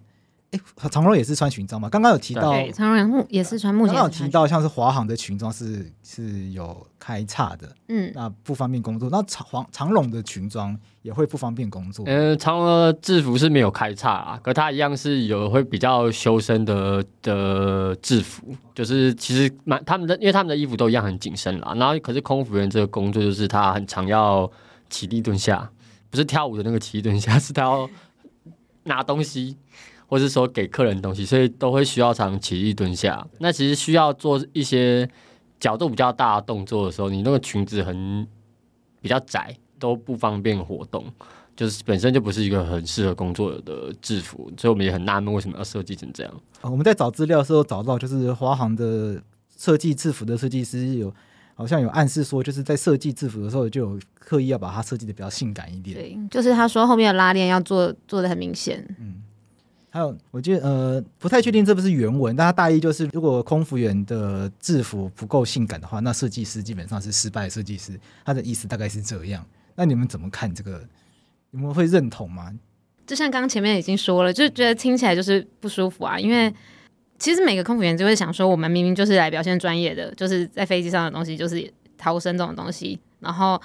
[0.53, 1.89] 哎，长荣也是穿裙装嘛？
[1.89, 3.73] 刚刚有提到，对，长荣也是穿。
[3.73, 9.09] 目前刚刚有提到，像是华航的裙装是是有开叉的，嗯，那不方便工作。
[9.09, 12.05] 那长长长荣的裙装也会不方便工作。
[12.07, 18.55] 嗯，长荣的制服是没有开叉啊，可它一样是有会比较修身的的制服。
[18.75, 21.73] 就是其实蛮他们的，因为他们的衣服都一样很紧身啦。
[21.75, 24.49] 然后可是空服员这个工作就是他很常要
[24.89, 25.69] 起立蹲下，
[26.09, 27.89] 不是跳舞的那个起立蹲下， 是他要
[28.83, 29.57] 拿东西。
[30.13, 33.27] 或是说给客人东西，所以都会需要常起立蹲下。
[33.39, 35.09] 那其实需要做一些
[35.59, 38.27] 角度比较大的动作的时候，你那个裙子很
[39.01, 41.03] 比较窄，都不方便活动，
[41.55, 46.31] 就是本身就不是一个很适合工作的制服，所以我们也很纳闷为什么要设计成这样。
[46.61, 49.19] 我们在找资料的时候找到，就是华航的
[49.57, 51.11] 设计制服的设计师有
[51.55, 55.97] 好像有暗示说，就是在设计制服的时候就有刻意要把它设计的比较性感一点。
[55.97, 58.85] 对，就是他说后面的拉链要做做的很明显。
[58.99, 59.22] 嗯。
[59.93, 67.99] 还有，我觉得呃，不太确定这不是原文，但它大意就是，如果空服员的制服不够性感的话，那设计师基本上是失败设计师。
[68.25, 69.45] 他的意思大概是这样。
[69.75, 70.83] 那你们怎么看这个？
[71.51, 72.51] 你们会认同吗？
[73.05, 76.19] 就像刚刚前面已经说了，就觉得听起来就是不舒服啊。
[76.19, 76.51] 因为
[77.19, 83.61] 其实每个空服员就会想说，我们明明就是来表现专业的，就是在飞机上的东西就是逃生这种东西，然后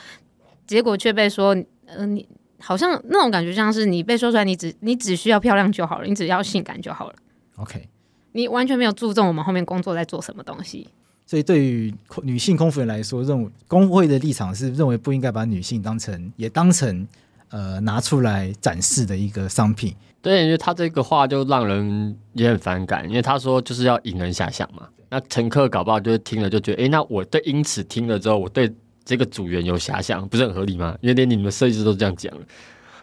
[0.66, 2.28] 结果却被说，嗯、你。
[2.60, 7.14] 好像那种感觉，像是你被说出来，你只你只需要漂亮就好了，你只要性感就好了。
[7.56, 7.88] OK，
[8.32, 10.88] 你完全没有注重我们后面工作在做什么东西。
[11.24, 17.06] 所以，对于女性空服员来说，认为工会的立场是认为不应该把女性当成也当成
[17.50, 19.94] 呃拿出来展示的一个商品。
[20.20, 24.88] 对，因为他这个话就让人也很反感，因为他说就是要引人遐想嘛。
[25.10, 28.72] 那乘客搞不好就是听了就觉得，哎，那我对因此听了之后，我对。
[29.08, 30.94] 这个组员有遐想，不是很合理吗？
[31.00, 32.44] 因为连你们设计师都这样讲了，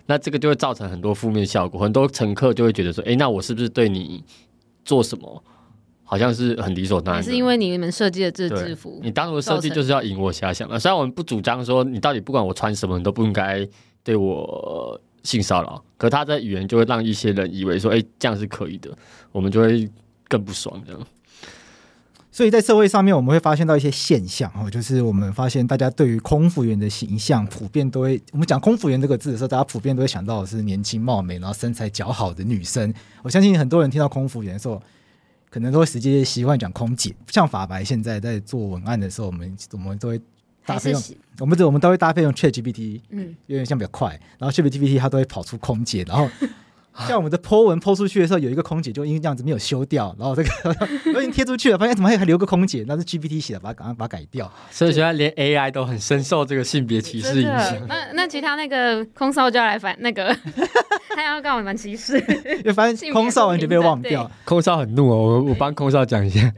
[0.05, 1.79] 那这个就会造成很多负面效果。
[1.79, 4.23] 很多乘客就会觉得说：“哎，那我是不是对你
[4.83, 5.43] 做什么，
[6.03, 10.77] 好像是很理所当然？”是因为你们设计的这制服，你当初设计就是要引我遐想啊。
[10.77, 13.67] 虽然我们不主张说你到底不管我穿什么，你都不应该
[14.03, 18.95] 对我性骚扰，可他的语言就会让一些人以为说：“哎，这样是可以的。”
[19.33, 19.89] 我们就会
[20.27, 21.01] 更不爽这样。
[22.35, 32.93] 所以在社会上面，我们会发现到一些现象哦，就是我们发现大家对于空服员的形象，普遍都会，我们讲空服员这个字的时候，大家普遍都会想到的是年轻貌美，然后身材姣好的女生。
[33.23, 34.83] 我相信很多人听到空服员的时候，
[35.49, 37.15] 可能都会直接习惯讲空姐。
[37.29, 40.19] 像法白现在在做文案的时候，我们我们都会
[40.65, 41.01] 搭配用，
[41.39, 46.29] 我们这我们都会搭配用 ChatGPT，嗯，因为像比较快，然后 ChatGPT 它都会跑出空姐，然后。
[47.07, 50.49] 像我们的 po 文 po 出去的时候，有一个空姐就因为这样子没有修掉，然后这个
[51.13, 52.85] 都已经贴出去了，发现怎么还还留个空姐？
[52.87, 54.49] 那是 GPT 写的，把它赶快把它改掉。
[54.71, 57.75] 所以现在连 AI 都很深受这个性别歧视影响。
[57.87, 60.33] 那那其他那个空少就要来反那个，
[61.15, 64.31] 他要告我们歧视，因为发现空少完全被忘掉。
[64.45, 66.53] 空少很怒哦，我我帮空少讲一下。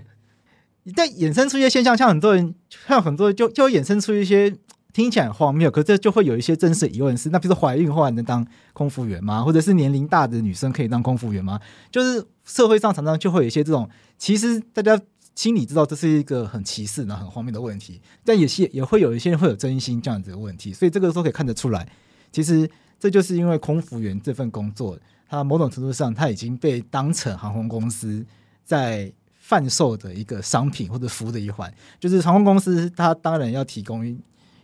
[0.83, 2.53] 你在衍生出一些现象，像很多人，
[2.87, 4.53] 像很多人就就会衍生出一些。
[4.97, 9.43] 听起来荒谬，可是这就会有一些真实疑问是：那比如说怀孕后还能当空服员吗？
[9.43, 11.59] 或者是年龄大的女生可以当空服员吗？
[11.91, 14.99] 就是社会上常常就会有一些这种，其实大家
[15.35, 21.87] 心里知道这是一个很歧视、呢很荒谬的问题，但也是也会有一些人会有真心这样子的问题，所以这个时候可以看得出来，
[22.31, 22.67] 其实
[22.99, 24.97] 这就是因为空服员这份工作，
[25.29, 28.25] 它某种程度上它已经被当成航空公司
[28.65, 34.19] 在贩售的一个商品或者服务的一环，就是航空公司它当然要提供。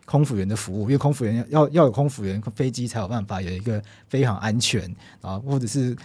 [0.05, 5.95] 空服员的服务，因为空服员要要有空服员，飞机才有办法有一个非常安全啊，或者是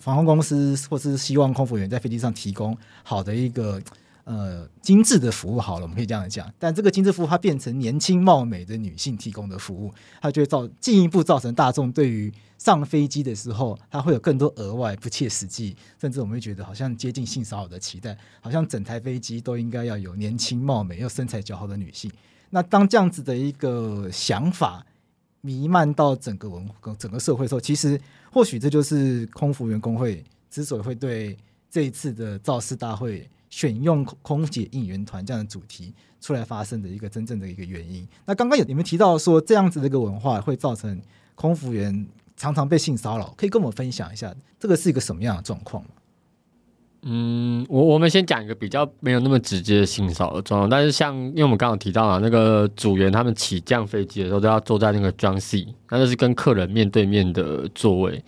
[0.00, 3.82] 航空公司，或是希望空服员在飞机上提供好的一个
[4.24, 5.60] 呃精致的服务。
[5.60, 6.48] 好了，我们可以这样讲。
[6.58, 22.08] 但这个精致服务它变成年轻貌美的女性提供的服务，它就会造进一步造成大众对于上飞机的时候，它会有更多额外不切实际，甚至我们会觉得好像接近性骚扰的期待，好像整台飞机都应该要有年轻貌美又身材姣好的女性。
[22.54, 24.84] 那当这样子的一个想法
[25.40, 27.98] 弥漫到整个文整个社会的时候，其实
[28.30, 31.34] 或许这就是空服员工会之所以会对
[31.70, 38.06] 这一次的造势大会选用空姐应援团这样的主题出来发声的一个真正的一个原因。
[38.26, 41.00] 那刚刚有你们提到说这样子的一个文化会造成
[41.34, 45.90] 空服员常常被性骚扰，可以跟我们分享一下这个是一个什么样的状况吗？
[47.04, 58.22] 嗯，我我们先讲一个比较没有那么直接的性骚扰的状况，但是像因为我们刚刚提到啊那个组员，他们起降飞机的时候都要坐在那个装 C，那就是跟客人面对面的座位。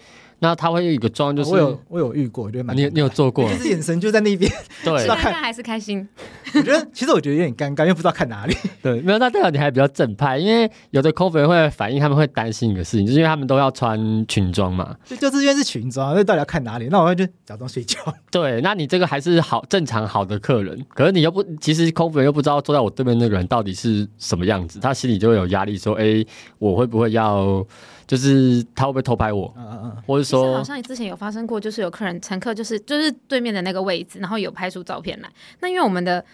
[0.44, 4.52] 那他会有一个状况，就是、哦、我有我有遇过，我觉得蛮你你有做过，就是眼神就在那边，
[4.84, 6.06] 对， 是看还是开心？
[6.54, 8.54] 我觉得其实我觉得有点尴尬，因为不知道看哪里。
[8.82, 16.88] 对，没有，那代表你还比较正派，因为有的空服员会反映他们会担心一个事情，就是因为他们都要穿裙装嘛，就就是因为是裙装，那到底要看哪里？
[16.90, 17.98] 那我就假装睡觉。
[18.30, 26.22] 对，那你这个还是好正常好的客人，可是你又不，其实空服员又不知道坐在我对面那个人到底是什么样子，他心里就会有压力，说，哎，
[26.58, 27.66] 我会不会要？
[28.06, 29.52] 就是他会不会偷拍我？
[29.56, 35.28] 嗯嗯嗯，或者说，好像你之前有发生过，就是有客人乘客就是就是对面的那个位置，然后有拍出照片来。
[35.60, 36.24] 那因为我们的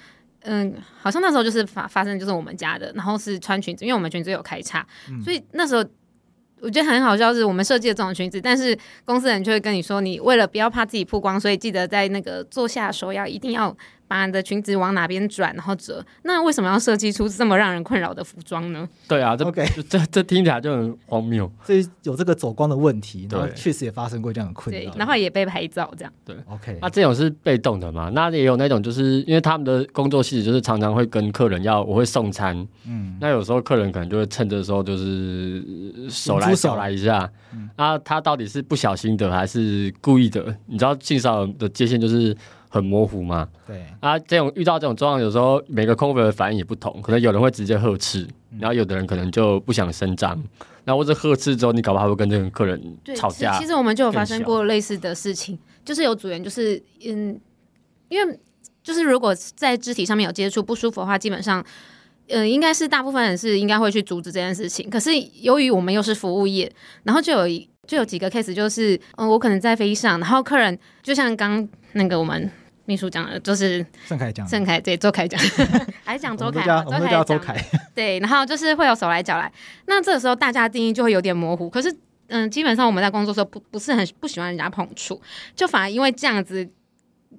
[0.42, 5.84] 嗯，好像那时候就是发发生就是我们家的，然后是穿裙子，因为我们裙子有开叉，嗯、所以那时候
[6.60, 13.76] 我觉得很好笑，是我们设计的这种裙子，但是公司人就会跟你说，你为了不要怕自己曝光，所以记得在那个坐下的时候要一定要。
[14.10, 18.88] 把你的裙子往哪边转，然后折，那为什么要设计出这么让人困扰的服装呢？
[19.06, 21.48] 对啊，这 OK，这这听起来就很荒谬。
[21.62, 26.12] 所以有这个走光的问题，然后确实也发生过这样的困扰，然后也被拍照这样。
[26.24, 28.10] 对，OK，那这种是被动的嘛？
[28.12, 35.64] 那也有那种，就是因为他们的工作性质就是常常会跟客人要，我会送餐，嗯，那有时候客人可能就会趁着时候就是
[36.08, 40.56] 手来手来一下，嗯，那他到底是不小心的还是故意的？
[40.66, 42.36] 你知道性骚扰的界限就是。
[42.72, 43.48] 很模糊嘛？
[43.66, 48.26] 对啊，这种遇到这种状况，有时候每个空服的反应也不同，可能有人会直接呵斥，
[48.58, 50.42] 然后有的人可能就不想声张。
[50.84, 52.80] 那或者呵斥之后，你搞不好还会跟这个客人
[53.14, 53.58] 吵架。
[53.58, 57.38] 其实我们就有发生过类似的事情，就是有组员就是嗯，
[58.08, 58.40] 因为
[58.82, 61.60] 就是如果在肢体上面有接触不舒服的话，基本上
[62.28, 64.88] 嗯、呃，应该是大部分人是应该会去阻止这件事情。
[64.88, 65.10] 可是
[65.42, 72.48] 由于我们又是服务业，然后就有一就有几个 case，就是嗯，我可能在飞机上，然后客人就像刚那个我们。
[72.86, 75.40] 秘书讲的就是盛凯讲，盛凯对周凯讲，
[76.02, 77.54] 还是讲周凯，我们叫周凯。
[77.94, 79.52] 对，然后就是会有手来脚来，
[79.86, 81.70] 那这个时候大家定义就会有点模糊。
[81.70, 85.20] 可是，嗯，基本上我们在工作的时候不不是很不喜欢人家碰触，
[85.54, 86.68] 就反而因为这样子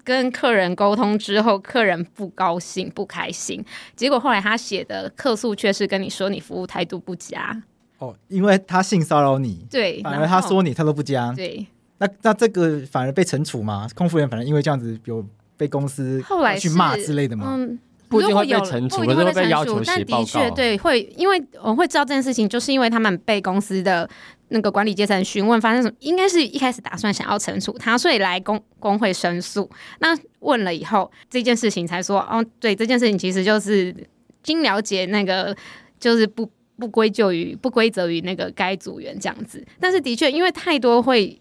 [0.06, 3.62] 跟客人沟通之后，客人不高兴不开心，
[3.94, 7.62] 结果后来他写的客诉却是跟你说你服务态度不佳。
[8.02, 11.66] 哦，因为他性骚扰你，对，反而他说你他都不加，对，
[12.00, 13.88] 那那这个反而被惩处吗？
[13.96, 15.26] 空服员反而因为这样子有。
[15.58, 17.46] 被公司后来去骂之类的吗？
[17.50, 17.78] 嗯，
[18.10, 20.24] 不一定会被惩处，不一定会被要求写报告。
[20.24, 24.10] 但的确对会，因为我会知道这件事情，就是因为他们被公司的
[24.48, 29.70] 那个管理阶层询问，发生什么，应该是一开始打算想要惩处他，所以来工工会申诉。
[30.00, 33.96] 那问了以后，这件事情才说，哦，对，这件事情其实就是
[34.42, 35.56] 经了解那个，
[36.00, 36.50] 就是不
[36.82, 39.66] 不归咎于不归责于那个该组员这样子。
[39.80, 41.40] 但是的确，因为太多会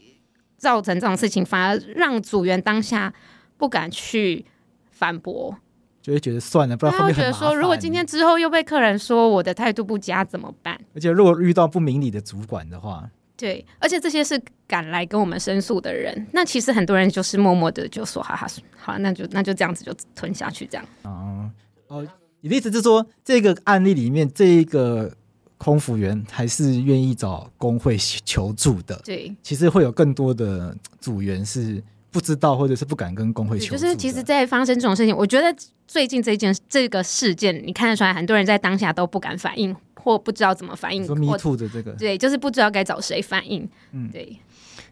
[0.57, 3.13] 造成这种事情，反而让组员当下。
[3.61, 4.43] 不敢去
[4.91, 5.55] 反驳，
[6.01, 6.95] 就会觉得算了，不然。
[6.97, 10.81] 他会觉得说，如果今天之后又被客人说我的态度不佳怎么办？
[10.95, 18.47] 而且如果遇到不明理的主管的话，对，而且这些是敢来跟我们申诉的人，那其实很多人就是默默的就说，哈哈，
[18.79, 20.87] 好，那就那就这样子就吞下去，这样。
[21.03, 21.51] 哦
[21.89, 22.09] 哦，
[22.41, 25.15] 你的意思是说，这个案例里面，这一个
[25.61, 29.01] 空服员还是愿意找工会求助的？
[29.05, 31.81] 对，其实会有更多的组员是。
[32.13, 33.81] 不知道，或者是不敢跟工会求助。
[33.81, 35.57] 就是其实，在发生这种事情，我觉得
[35.87, 41.07] 最近这件这个事件，你看得出来，很多人在当下都不敢反应，或不知道怎么反应。
[41.07, 43.69] 说 Me Too 的这个，对，就是不知道该找谁反应。
[43.93, 44.37] 嗯，对。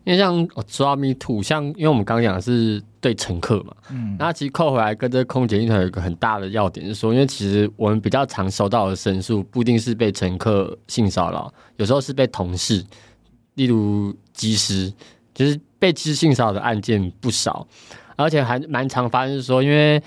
[0.08, 0.34] 因为像
[0.66, 12.82] 说到 Me Too，像因为我们刚刚讲的是对乘客嘛，嗯，那其实扣回来跟这个空姐集团有一个很大的要点是说，因为其实我们比较常收到的申诉，不一定是被乘客性骚扰，有时候是被同事，
[13.54, 14.92] 例如机师，
[15.34, 15.60] 就是。
[15.80, 17.64] 被机师性骚扰的案件不少，
[18.16, 19.36] 而且还蛮常发生。
[19.36, 20.02] 是说，因为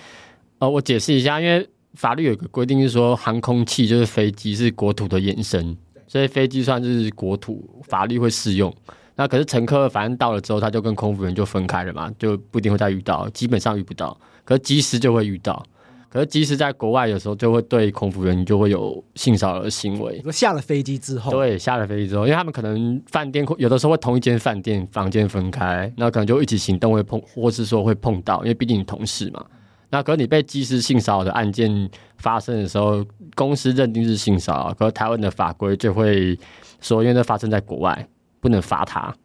[0.60, 5.78] 呃，我解释一下，因为法律有个规定是说，航空器就是飞机是国土的延伸，
[6.10, 8.76] 所以飞机算是国土，法律会适用。
[9.22, 14.18] 那可是乘客反正到了之后，他就跟空服员就分开了嘛，就不一定会再遇到，基本上遇不到。
[14.44, 15.64] 可是机师就会遇到。
[16.10, 20.20] 可是，即使在国外，有时候就会对空服员就会有性骚扰的行为。
[20.32, 29.46] 下了飞机之后，对，下了飞机之后，因为他们可能饭店有的时候会同一间饭店房间分开，那可能就一起行动会碰，或是说会碰到，因为毕竟同事嘛。
[29.92, 33.06] 那可是你被机师性骚扰的案件发生的时候，
[33.36, 36.36] 公司认定是性骚扰，可是台湾的法规就会
[36.82, 38.08] 说，因为这发生在国外，
[38.42, 39.16] 不能罚他。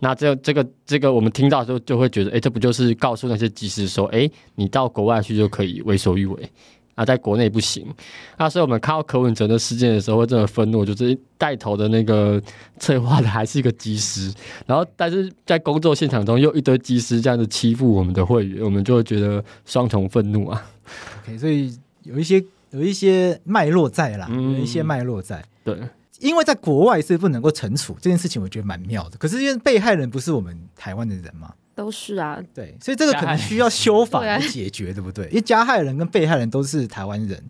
[0.00, 6.48] 那这这个这个，我们听到之后就会觉得，哎，这不就是告诉那些技师说，哎，你到国外去就可以为所欲为，
[6.94, 7.84] 啊，在国内不行。
[8.36, 12.40] 那所以我们看到柯文哲的事件的时候，会这么愤怒，就是带头的那个
[12.78, 14.32] 策划的还是一个技师，
[14.66, 20.64] 然后但是在工作现场中又一堆技师这样子欺负我们的会员，我们就会觉得双重愤怒啊。
[21.24, 22.40] OK，所以有一些
[22.70, 25.76] 有一些脉络在啦，有一些脉络在，对。
[26.18, 29.16] 因为在国外是不能够惩处这件事情，我觉得蛮妙的。
[29.18, 35.26] 可是因为被害人不是我们台湾的人嘛，都是啊，对，所以这个可能需要修法来解决，对不对？
[35.28, 37.42] 因为加害人跟被害人都是台湾人，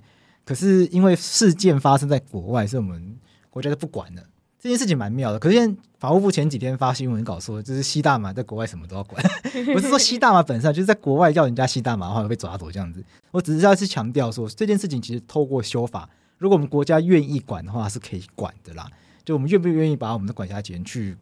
[0.44, 3.16] 可是因为事件发生在国外，是我们
[3.48, 4.22] 国家就不管了。
[4.60, 5.38] 这件事情蛮妙的。
[5.38, 9.22] 可是现在法务部前几天发新闻稿说，就是吸大麻在国外什么都要管，
[9.72, 13.02] 不是说吸大麻本身，就是在国外叫人家吸大麻的话会被抓走这样子。
[13.30, 16.08] 我只是要去强调说，这件事情其实透过修法。
[16.39, 18.89] 如果我们国家愿意管的话，是可以管的啦。
[19.24, 21.16] 就我们愿不愿意把我们的管辖权去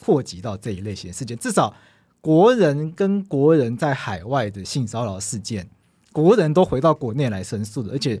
[0.00, 1.74] 扩及到这一类型的事件，至少
[2.20, 5.68] 国人跟国人在海外的性骚扰事件，
[6.12, 8.20] 国人都回到国内来申诉的，而且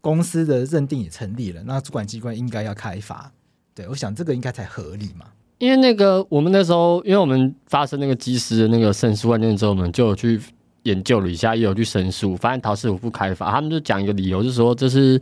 [0.00, 3.32] 公司的认定也成立了，那主管机关应该要开罚。
[3.74, 5.26] 对，我想这个应该才合理嘛。
[5.58, 10.40] 因为那个我们那时候，因为我们发生那个机师的那个胜诉案件之后，我们就有去
[10.84, 15.20] 研究了一下，也有去申诉，发现桃师傅不开罚，他们就讲一个理由，就是说这是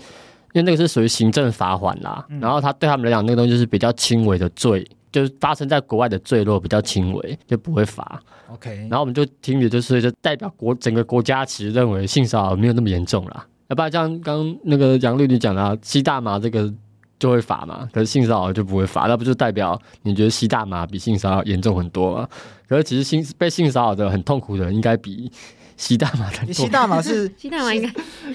[0.55, 8.19] 因为那个是属于行政罚款啦，嗯、然后他对他们来讲，那个东西就是比较轻微的罪，就是发生在国外的罪落比较轻微，就不会罚。
[8.49, 16.73] OK，然后我们就听的就是就代表国整个国家其实认为性骚扰没有那么严重啦，要不然像刚刚那个杨律你讲的、啊、吸大麻这个。
[17.17, 22.29] 就会罚嘛，可是性骚扰就不会罚，那不就代表你觉得吸大麻比性骚扰严重很多吗？
[22.69, 25.31] 可是其实性被性骚扰的很痛苦的人，应该比
[25.77, 26.53] 吸大麻的。
[26.53, 27.89] 吸大麻是 吸大麻应该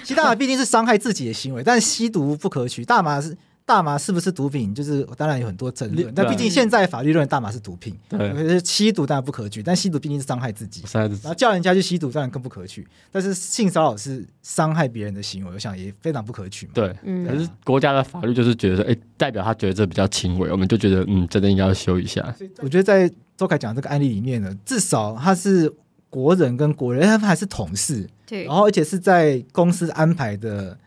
[0.04, 3.38] 吸大麻毕竟是伤害自己的行为，但是吸毒不可取，大麻是。
[3.66, 4.74] 大麻是不是毒品？
[4.74, 7.96] 就是当然有很多争论，但毕竟现在法律认为大麻是毒品。
[8.10, 10.84] 对，吸毒当然不可取，但吸毒毕竟是伤害自己。
[10.92, 12.88] 然后叫人家去吸毒当然更不可取。
[13.12, 16.68] 但是性骚扰是伤害别人的行为，我想也非常不可取。
[16.74, 16.92] 对，
[17.28, 22.36] 可是国家的法律就是觉得说，哎，代表他觉得这比较轻微，我们就觉得嗯，真的应该要修一下。
[22.64, 25.72] 我觉得在周凯讲这个案例里面呢，至少他是
[26.10, 28.10] 国人跟国人，他们还是同事。
[28.26, 30.78] 对，然后而且是在公司安排的。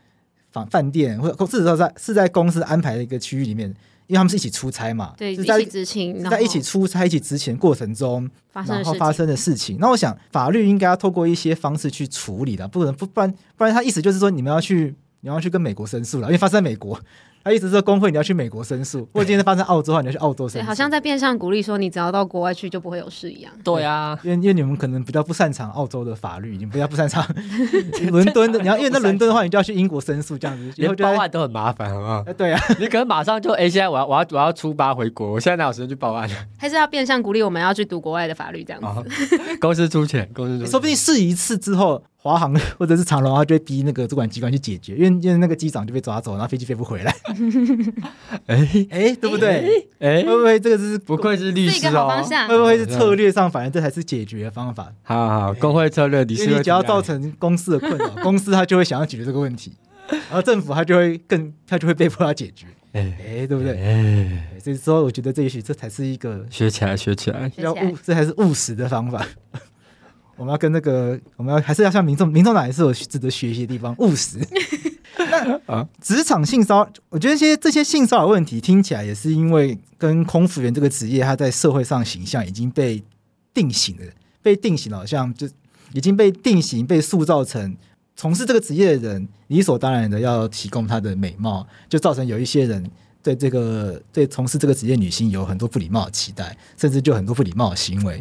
[0.53, 3.67] 饭饭店或者至少在是在公司安排的一个区域里面，
[4.07, 9.79] 因为他们是一起出差嘛，对，是在一起执勤，在一起出差、一起执勤过程中，然后发生的事情。
[9.81, 17.01] 那我想法律应该要透过一些方式去处理的，不能不不然不然他意思就是说你们要去你要去跟美国申诉了，因为发生在美国。
[17.45, 20.67] 他意思是说，工会你要去美国申诉，或者今天发生澳洲的话，你要去澳洲申诉。
[20.67, 23.53] 好像在变相鼓励说，你只要到国外去就不会有事一样。
[23.65, 27.25] 对啊，因为因为你们可能比较不擅长澳洲的法律，你们比较不擅长
[28.11, 32.25] 伦敦的，你要因为在伦敦的话，你就要去英国申诉这样子，连报案都很麻烦，好不好？
[32.35, 36.29] 对啊， 你可能马上就哎，现在我要我要我要出发回国，我现在哪有时间去报案？
[36.57, 39.39] 还是要变相鼓励我们要去读国外的法律这样子？
[39.61, 42.03] 公司出钱，公司出钱，说不定试一次之后。
[42.23, 47.13] 华航 或者是长荣，他就会逼那个主管机关去解决，因为因为那个机长就被抓走，然后飞机飞不回来。
[48.47, 49.89] 哎哎，对不对？
[49.99, 52.09] 哎，会不会这个是不愧是律师哦？
[52.49, 54.93] 会不会是策略上，反正这才是解决的方法？
[55.03, 59.73] 好好好，工会策略，你你只要造成公司的困扰， 公司他就会想要解决这个问题，
[60.09, 62.67] 然后政府他就会更他就会被迫要解决。
[62.93, 63.73] 哎哎，对不对？
[63.83, 69.27] 哎，所以说我觉得这也许这才是一个学起来学起来要务，这才是务实的方法。
[70.43, 74.41] 我们要跟那个，我们要还是要向民众，民众哪也是有值得学习的地方，务实。
[75.31, 83.01] 那啊，职场性骚扰，我觉得这些这些性骚扰问题听起来也是因为跟空服员这个职业，他在社会上形象已经被
[83.55, 84.07] 定型了，
[84.43, 85.49] 被定型了，好像就
[85.93, 87.77] 已经被定型、被塑造成
[88.17, 92.85] 从事这个职业的人理所当然的要提供他的美貌，就造成有一些人
[93.23, 98.21] 对这个对从事这个职业女性有很多不礼貌的期待，甚至就很多不礼貌的行为。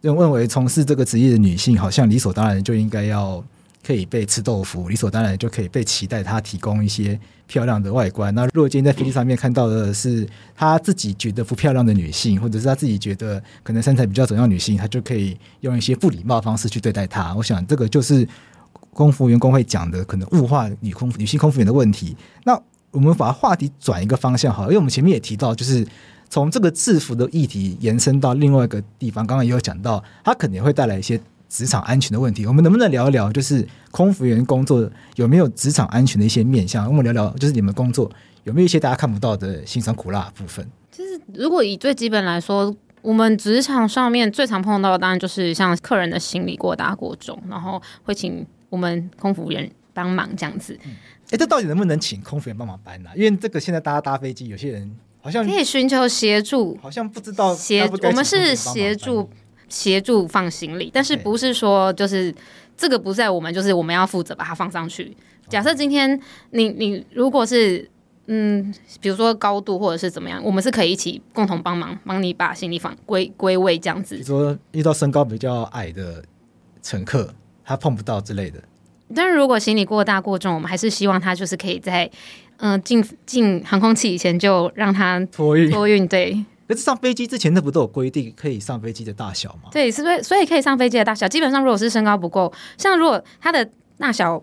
[0.00, 3.42] 认认为从事这个职业的女性，好像理所当然就应该要
[3.84, 8.34] 可以被吃豆腐，理所当然就可以被期待她提供一些漂亮的外观。
[8.34, 17.34] 那如果今天在飞机上面看到的是她自己觉得不漂亮的女性，或者是她自己觉得可能身材比较怎样女性，她就可以用一些不礼貌方式去对待她。
[17.34, 18.26] 我想这个就是
[18.92, 22.16] 空服员工会讲的可能物化女空女性空服员的问题。
[22.44, 22.60] 那
[22.96, 25.86] 我们把话题转一个方向好，因为我们前面也提到就是。
[26.28, 31.18] 从这个制服的议题延伸到另外一个地方，刚刚也有讲到，它肯定会带来一些
[31.48, 32.44] 职场安全的问题。
[32.44, 36.84] 我们能不能聊一聊，就是空服员工作有没有职场安全的一些面向？
[36.88, 38.10] 我们聊聊，就是你们工作
[38.42, 40.68] 有没有一些大家看不到的辛酸苦辣部分？
[40.90, 50.76] 就是如果以最基本来说，我们职场上面最常碰到的，当然就是像客人的行李过大过重，然后会请我们空服员帮忙这样子。
[51.26, 53.12] 哎、嗯，这到底能不能请空服员帮忙搬呢、啊？
[53.16, 54.96] 因为这个现在大家搭飞机，有些人。
[55.18, 59.28] 好像可以寻求协助，好像不知道协，我们是协助
[59.68, 62.32] 协助放行李，但是不是说就是
[62.76, 65.16] 这个不在我们，就是我们要负责把它放上去。
[65.48, 66.20] 假设今天
[66.50, 67.90] 你你如果是
[68.26, 74.14] 嗯，比如说高度或者是怎么样，我们是可以一起共同帮忙，帮你把行李放归归位这样子。
[74.14, 76.22] 比如说遇到身高比较矮的
[76.80, 78.62] 乘客，他碰不到之类的。
[79.14, 82.10] 但是如果行李过大过重，我们还是希望他就是可以在。
[82.58, 86.42] 嗯，进进航空器以前就让他托运托运，对。
[86.66, 89.68] 可是上飞机之前，那不都有规定可以上飞机的大小吗？
[89.70, 90.22] 对，是不是？
[90.22, 94.42] 所以可以上飞机的大小，基本上如果是身高不够，像如果它的大小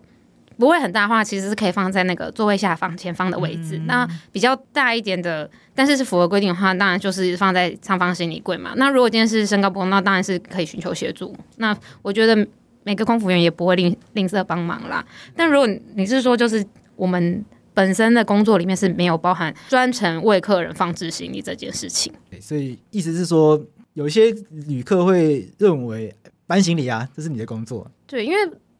[0.60, 3.78] 不会很大的话，其实是可以放在那个座位下方前方的位置。
[3.78, 8.74] 嗯、那比较大一点的，但是是符合规定的话，当然就是放在上方行李柜嘛。
[8.76, 11.36] 那如果今天是身高不够，那当然是可以寻求协助。
[11.58, 12.48] 那我觉得
[12.84, 15.06] 每个空服员也不会吝吝啬帮忙啦。
[15.36, 16.66] 但如果你是说，就是
[16.96, 17.44] 我们。
[17.76, 23.60] 本身的工作里面是没有包含专程为客人放置行李这件事情，所以意思是说，
[23.96, 24.32] 有一些
[24.68, 26.16] 旅客会认为
[26.46, 27.90] 搬行李啊，这是你的工作。
[28.06, 28.38] 对，因为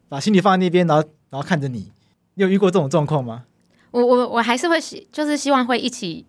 [0.08, 1.90] 把行李放在那边，然后然后看着你，
[2.34, 3.42] 你有遇过这种状况吗？
[3.90, 6.24] 我我我还是会希，就是希望会一起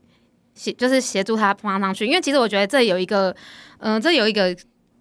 [0.56, 3.30] 协就是协助他放上去，因为其实我觉得这有一个，
[3.78, 4.50] 嗯、呃，这有一个，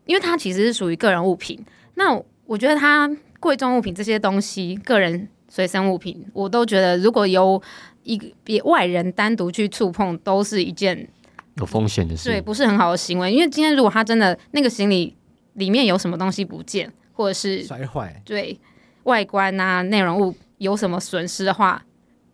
[0.05, 1.59] 因为它其实是属于个人物品。
[1.95, 7.61] 那我觉得它贵重物品这些东西，个人随身物品，我都觉得如果由
[8.03, 11.09] 一个别外人单独去触碰，都是一件
[11.57, 13.33] 有风险的事，对，不是很好的行为。
[13.33, 15.17] 因为今天如果他真的那个行李
[15.55, 18.59] 里面有什么东西不见，或者是摔坏，对
[19.05, 21.85] 外观啊内容物有什么损失的话，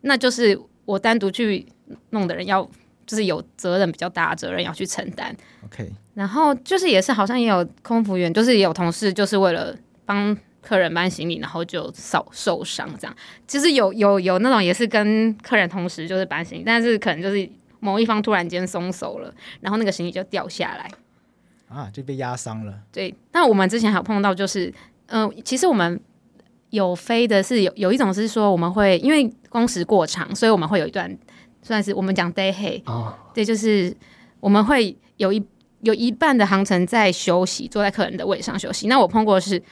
[0.03, 1.67] 那就是我单独去
[2.11, 2.69] 弄的人要。
[3.07, 5.37] 就是有责任比较大的责任要去承担。
[5.65, 9.77] OK，然后就是也是好像也有空服员，就是也有同事就是为了
[10.11, 13.17] 帮客人搬行李，然后就受受伤这样。
[13.47, 17.49] 其实有有有那种也是跟客人同时就是搬行李，但是可能就是
[17.79, 20.91] 某一方突然间松手了，然后那个行李就掉下来
[21.69, 22.75] 啊，就被压伤了。
[22.91, 24.67] 对，那我们之前还有碰到就是，
[25.07, 26.01] 嗯、呃，其实我们
[26.71, 31.17] 有飞的是有有一种是说我们会因为工时过长，所以我们会有一段。
[31.63, 33.95] 算是我们讲 day hey，哦，对，就是
[34.41, 35.45] 我们会有一
[35.83, 38.89] 有一半的航程在休息，坐在客人的位上休息。
[38.89, 39.63] 那我碰过的是，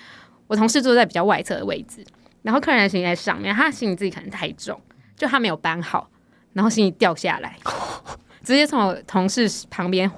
[0.48, 2.04] 我同事坐在比较外侧的位置，
[2.42, 4.80] 然后客人的行李在上面，他的行李自己可能太重，
[5.16, 6.10] 就他没有搬好，
[6.54, 7.56] 然后行李掉下来，
[8.42, 10.10] 直接从我同事旁边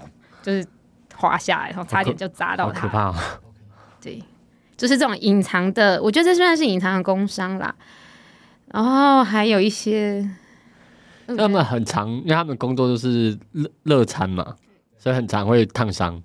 [0.42, 0.66] 就是
[1.14, 2.80] 滑下来，然后差点就砸到他。
[2.80, 3.14] 可怕哦。
[4.00, 4.22] 对，
[4.76, 7.74] 就是这种隐藏的，我觉得这算是隐藏的工伤啦。
[8.68, 10.30] 然后还有一些。
[11.38, 14.56] 他们很常，因为他们工作都是热热餐嘛，
[14.98, 16.20] 所以很常会烫伤，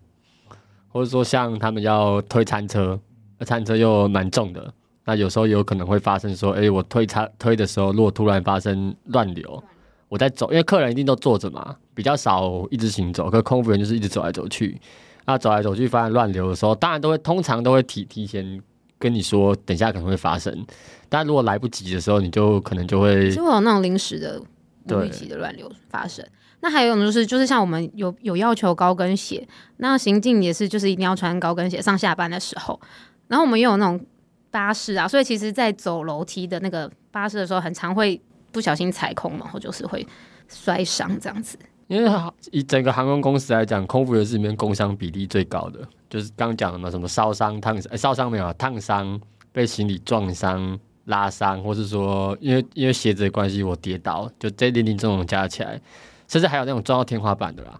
[0.87, 4.73] 或者说像他们要推餐车，那餐车又蛮重的，
[5.03, 9.61] 那有时候有可能会发生说，哎、欸，我推餐推的时候，如果突然发生乱流，
[10.07, 14.79] 我在走，因为客人一定都坐着嘛，比较少一直行走，可空服员就是一直走来走去，
[15.25, 18.61] 那走来走去发生乱流的时候，当然都会通常都会提提前
[18.99, 20.65] 跟你说，等一下可能会发生，
[21.09, 24.41] 但如果来不及的时候，你就可能就会就会有那种临时的。
[24.87, 26.23] 不预期的乱流发生，
[26.59, 29.43] 那还有一种就是，就是像我们有有要求高跟鞋，
[29.77, 32.79] 那行进也是，就是一定要穿高跟鞋上下班的时候。
[33.27, 34.03] 然后我们又有那种
[34.51, 38.19] 巴士啊，所以其实，在走楼梯的那个巴士的时候，很常会
[38.51, 40.05] 不小心踩空，然后就是会
[40.47, 41.57] 摔伤这样子。
[41.87, 42.11] 因为
[42.51, 48.53] 以整个航空公司来讲，空服员是里面工伤比例最高的，就是刚刚讲的嘛，什么烧伤、烫伤、烧伤没有啊？
[48.53, 49.19] 烫伤、
[49.51, 50.79] 被行李撞伤。
[51.07, 55.79] 拉伤，或是说因为因为鞋子的关系我跌倒，就这零零总总加起来，
[56.27, 57.79] 甚至还有那种撞到天花板的啦，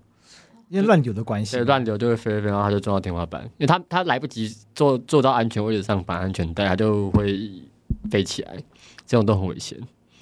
[0.76, 7.50] 因为乱流的关系，对，乱流就会飞飞飞，然后他就撞到天花板，因为他他来不及坐坐到安全位置上绑安全带，他就会
[8.12, 8.58] 飞起来，
[9.08, 9.80] 这种都很危险。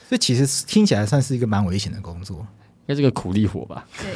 [0.08, 3.88] 所以其实听起来算是一个蛮危险的工作，因为这个苦力活吧。
[4.00, 4.12] 对，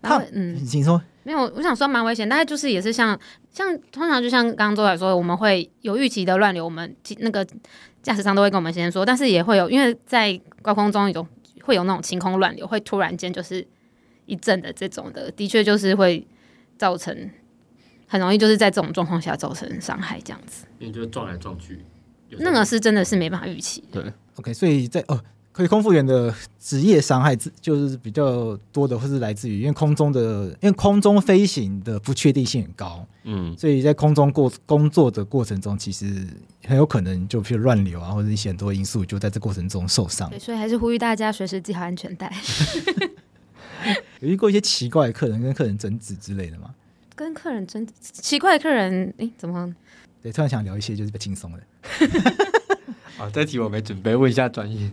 [0.00, 1.00] 然后嗯，请说。
[1.22, 3.16] 没有，我想说蛮危险，但是就是也是像
[3.52, 7.46] 像通常就像刚刚周来说，我们会有预期的乱流，我们那个
[8.02, 11.26] 驾驶舱都会跟我们先说，但是也会有，因为在高空中有
[11.62, 13.64] 会有那种晴空乱流，会突然间就是
[14.30, 16.26] 一阵的这种的，的确就是会
[16.78, 17.30] 造成
[18.06, 21.84] 很容易就是在这种状况下造成伤害这样子，因为就撞来撞去，
[22.38, 23.82] 那个是真的是没办法预期。
[23.90, 25.20] 对，OK，所以在哦。
[25.52, 36.26] 所以空服员的职业伤害就是比较多的，或是来自于因为空中的，因为空中飞行的不确定性很高，嗯，所以在空中过工作的过程中，其实
[36.64, 40.30] 很有可能就譬如乱流啊，或者一些很多因素，就在这过程中受伤。
[40.30, 42.32] 对，所以还是呼吁大家随时系好安全带。
[44.20, 46.74] 有遇过一些奇怪的客人跟客人争执之类的吗？
[47.14, 49.74] 跟客人争，奇怪的客人，哎，怎么？
[50.22, 51.58] 对，突然想聊一些就是比较轻松的。
[53.18, 54.90] 啊， 这题我没准备，问一下专业。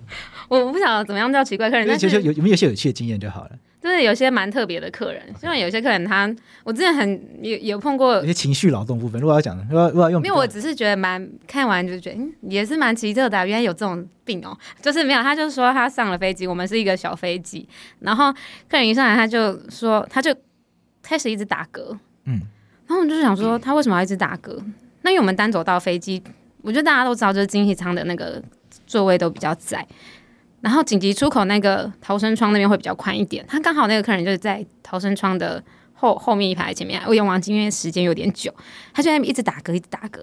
[0.50, 3.52] 我我不晓得怎么样叫奇怪客人，但是有有没有些有趣的经验就好了。
[3.88, 6.30] 就是有些蛮特别的客人，因为有些客人他，
[6.66, 14.58] 我之前很有有碰过有些情绪劳动部分，如果要讲，如果如果要用，因为我只是觉得蛮看完就觉得，嗯，也是蛮奇特的，原来有这种病哦。
[14.82, 17.66] 就是没有，他就说他上了飞机，我们是一个小飞机，
[18.02, 18.30] 然后
[18.70, 20.36] 客人一上来他就说，他就
[21.02, 22.42] 开始一直打嗝，嗯，
[22.88, 24.62] 然后我们就想说他为什么要一直打嗝？
[25.04, 26.22] 那因为我们单走到飞机。
[26.64, 28.44] 我觉得大家都知道，就是经济舱的那个
[28.86, 29.88] 座位都比较窄，
[30.68, 33.42] 然后紧急出口那个逃生窗那边会比较宽一点。
[33.48, 35.64] 他刚好那个客人就是在逃生窗的
[35.94, 38.54] 后后面一排前面，我有忘记，因为时间有点久，
[38.94, 40.20] 他就在一直打嗝，一直打嗝。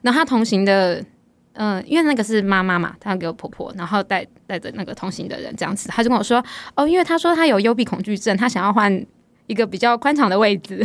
[0.00, 1.04] 然后他同行的，
[1.52, 6.42] 嗯、因为那个是妈妈嘛，他给我婆婆，然后带带着那个同行的人这样子，他就跟我说，
[6.74, 9.06] 哦，因为他说他有幽闭恐惧症，他想要换
[9.46, 10.82] 一个比较宽敞的位置，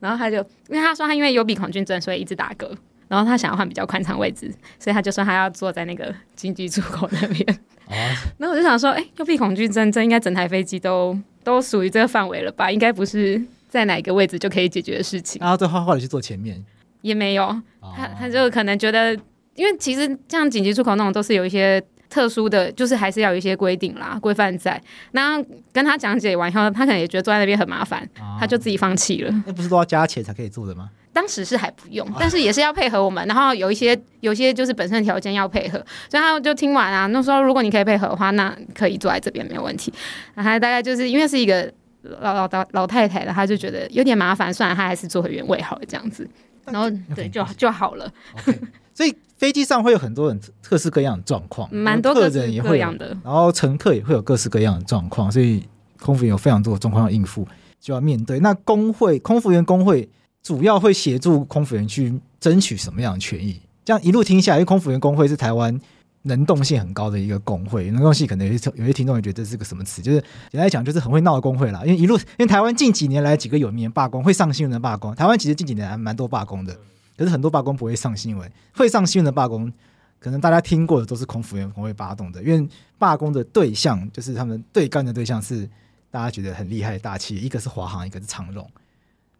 [0.00, 0.38] 然后他就
[0.70, 2.74] 因为他说他因为幽闭恐惧症，所以一直打嗝。
[3.08, 7.58] 然后他想要换比较宽敞位置，所以他就说他要坐在那个紧急出口那边。
[7.86, 7.94] 哦，
[8.38, 12.70] 那我就想说，哎，幽闭恐惧症，这应该整台飞机都 都属于这个范围了吧？
[12.70, 15.40] 应该不是在哪个位置就可以解决的事情。
[15.40, 16.62] 然后最后后来去坐前面，
[17.00, 17.60] 也没有。
[17.96, 19.14] 他他就可能觉得，
[19.54, 24.78] 因为其实这样紧急出口那种都是有一些特殊的就是还是要有一些规定啦、规范在。
[25.12, 25.42] 那
[25.72, 28.06] 跟他讲解完以后，他可能也觉得坐在那边很麻烦，
[28.38, 29.42] 他就自己放弃了。
[29.46, 30.90] 那不是都要加钱才可以做的吗？
[31.18, 35.76] 当时是还不用，但是也是要配合我们，然后有一些有一些就是本身条件要配合，
[36.08, 39.92] 所以他就听完啊，那时候如果你可以配合的话，那可以坐在这边没有问题。
[40.36, 41.68] 然后大概就是因为是一个
[42.02, 46.24] 老老老老太太了，他就觉得有点麻烦，算了，他还是坐回原位好了这样子，
[46.66, 48.08] 然后对就就好了。
[48.36, 48.56] Okay.
[48.94, 55.66] 所以飞机上会有很多人各式各样的状况， 蛮多客人也会有的，然后乘客也会有各式各样的状况，所以
[56.00, 57.44] 空服员有非常多的状况要应付，
[57.80, 58.38] 就要面对。
[58.38, 60.08] 那工会空服员工会。
[60.42, 63.60] 主要会协助空服员去争取什么样的权益？
[63.84, 65.78] 这样一路听下来，因为空服员工会是台湾
[66.22, 70.02] 能动性很高的一个工会，能动性可能有些有些听众也觉得这是个什么词？
[70.02, 71.82] 就是简单来讲，就是很会闹的工会啦。
[71.84, 76.76] 因为一路，因为台湾近几年来几个有名的罢工会上新闻的罢工，台湾其实近几年还蛮多罢工的，
[77.16, 79.72] 可是很多罢工不会上新闻，会上新闻的罢工，
[80.18, 82.68] 可能大家听过的都是空服员工会发动的，因为
[82.98, 85.68] 罢工的对象就是他们对干的对象是
[86.10, 88.68] 大家觉得很厉害的大企业，一个是华航，一个是长荣。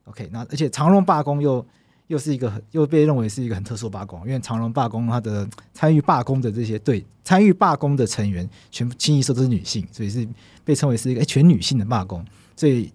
[0.08, 1.64] OK，那而且长荣罢工又
[2.06, 10.26] 又是一个很又被认为是一个很特殊罢工，因为长荣罢工，它的参与罢工的这些对参与罢工的成员，全部清一色都是女性，所以是
[10.64, 12.24] 被称为是一个全女性的罢工。
[12.56, 12.92] 所以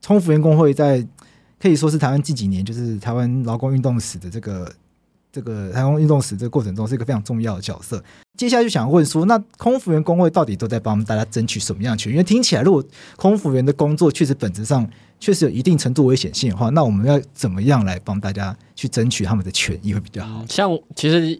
[0.00, 1.06] 冲服员工会在
[1.58, 4.72] 可以说是台湾近几年就是台湾劳工运动史的这个
[5.32, 8.02] 这个太空运动史这个过程中是一个非常重要的角色。
[8.36, 12.14] 接下来就想问说，那空服员工会到底都在帮大家争取什么样的权益？
[12.14, 12.82] 因为听起来，如果
[13.16, 14.88] 空服员的工作确实本质上。
[15.22, 20.42] 确实有一定程度危险性的话，那我们要怎么样来帮大家去争取他们的权益会比较好？
[20.48, 21.38] 像其实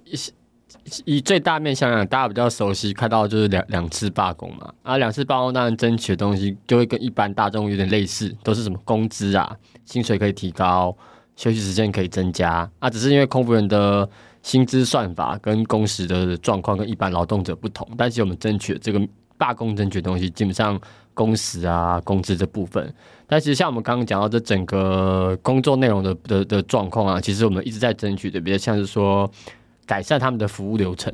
[1.07, 10.95] 以最大面向来讲，大家比较熟悉看到就是两两次罢工嘛，啊，两次罢工当然争取的东西就会跟一般大众有点类似，都是什么工资啊、薪水可以提高、
[11.41, 14.07] 休息时间可以增加啊，只是因为空服员的
[14.43, 19.01] 薪资算法跟工时的状况跟一般劳动者不同，但是我们争取这个
[19.39, 20.79] 罢工争取东西基本上。
[21.13, 22.95] 工时啊，工资这部分，
[23.27, 29.31] 但其实像我们刚刚讲到这整个工作内容的的的状况啊，其实我们一直在争取的，比较像是说
[29.85, 31.13] 改善他们的服务流程。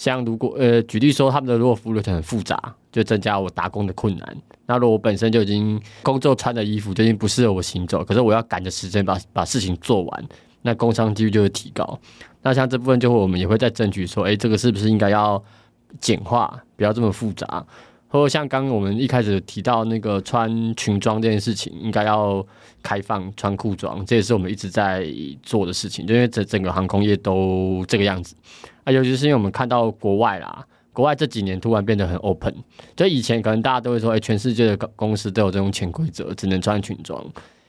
[0.00, 4.36] 像如果呃举例说，他们的如果服务流程很复杂，就增加我打工的困难。
[4.64, 10.24] 那如果我本身就已经工作穿的衣服就已经不适合我行走，可是我要赶着时间把把事情做完，
[10.62, 12.00] 那工伤几率就会提高。
[12.40, 15.42] 那像这部分就会我们也会再争取说，哎，这个是不是应该要
[16.00, 17.62] 简化，不要这么复杂。
[18.10, 22.44] 或者像刚刚我们一开始提到那个穿裙装这件事情，应该要
[22.82, 25.06] 开放穿裤装，这也是我们一直在
[25.44, 26.04] 做的事情。
[26.04, 28.34] 就因为整整个航空业都这个样子
[28.82, 32.52] 啊，尤其是因为我们看到国外啦，国外这几年突然变得很 open，
[32.96, 37.24] 就以前可能大家都会说，哎，全世界的公司都有这种潜规则，只能穿裙装。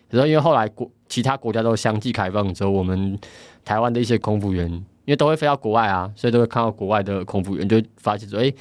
[0.09, 3.15] 然后因为后来国其他国家都相继开放之后，我们
[3.63, 4.67] 台湾的一些空服员，
[5.05, 8.51] 因为都会飞到国外啊，所以都会看到国外的空服员，就发现说，哎，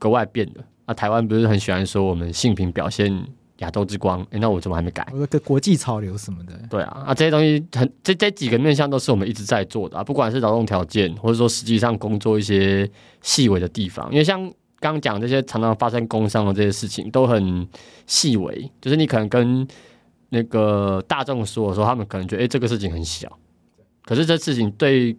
[0.00, 0.64] 国外变了。
[0.88, 3.14] 那、啊、台湾不是很喜欢说我们性平表现
[3.58, 4.26] 亚洲之光？
[4.30, 5.06] 哎，那我怎么还没改？
[5.12, 6.58] 我个国际潮流什么的。
[6.70, 14.10] 对啊，啊，这些东西很这这几个面向都是我们一直在做的啊，不管是劳动条件，或者说实际上工作一些细微的地方。
[14.10, 14.40] 因为像
[14.80, 17.68] 刚刚讲这些常常发生工伤的这些事情，都很
[18.06, 19.68] 细微，就是你可能跟
[20.30, 23.30] 那个大众说的时候，他们可能觉得哎，这个事情很小，
[24.06, 25.14] 可是这事情对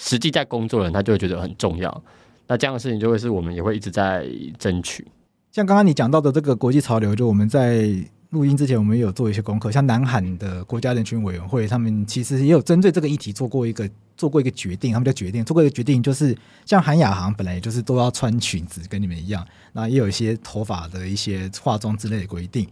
[0.00, 2.04] 实际在工作的人，他就会觉得很重要。
[2.46, 4.26] 那这样的事情就会是我们也会一直在
[4.58, 5.06] 争取。
[5.50, 7.88] 像刚刚你讲到的这个国际潮流，就我们在
[8.30, 9.70] 录音之前，我们也有做一些功课。
[9.70, 14.92] 像南韩的国家人权委员会，他们其实也有针对这个议题做过一个做过一个决定。
[14.92, 16.36] 他们的决定做过一个决定，就是
[16.66, 19.46] 像韩亚航本来也就是都要穿裙子，跟你们一样。
[19.72, 22.68] 那也有一些头发的一些化妆之类的规定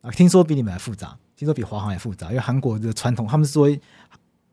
[0.00, 2.26] 啊，听说比你们还复杂，听说比华航还复杂。
[2.30, 3.68] 因为韩国的传统，他们是说，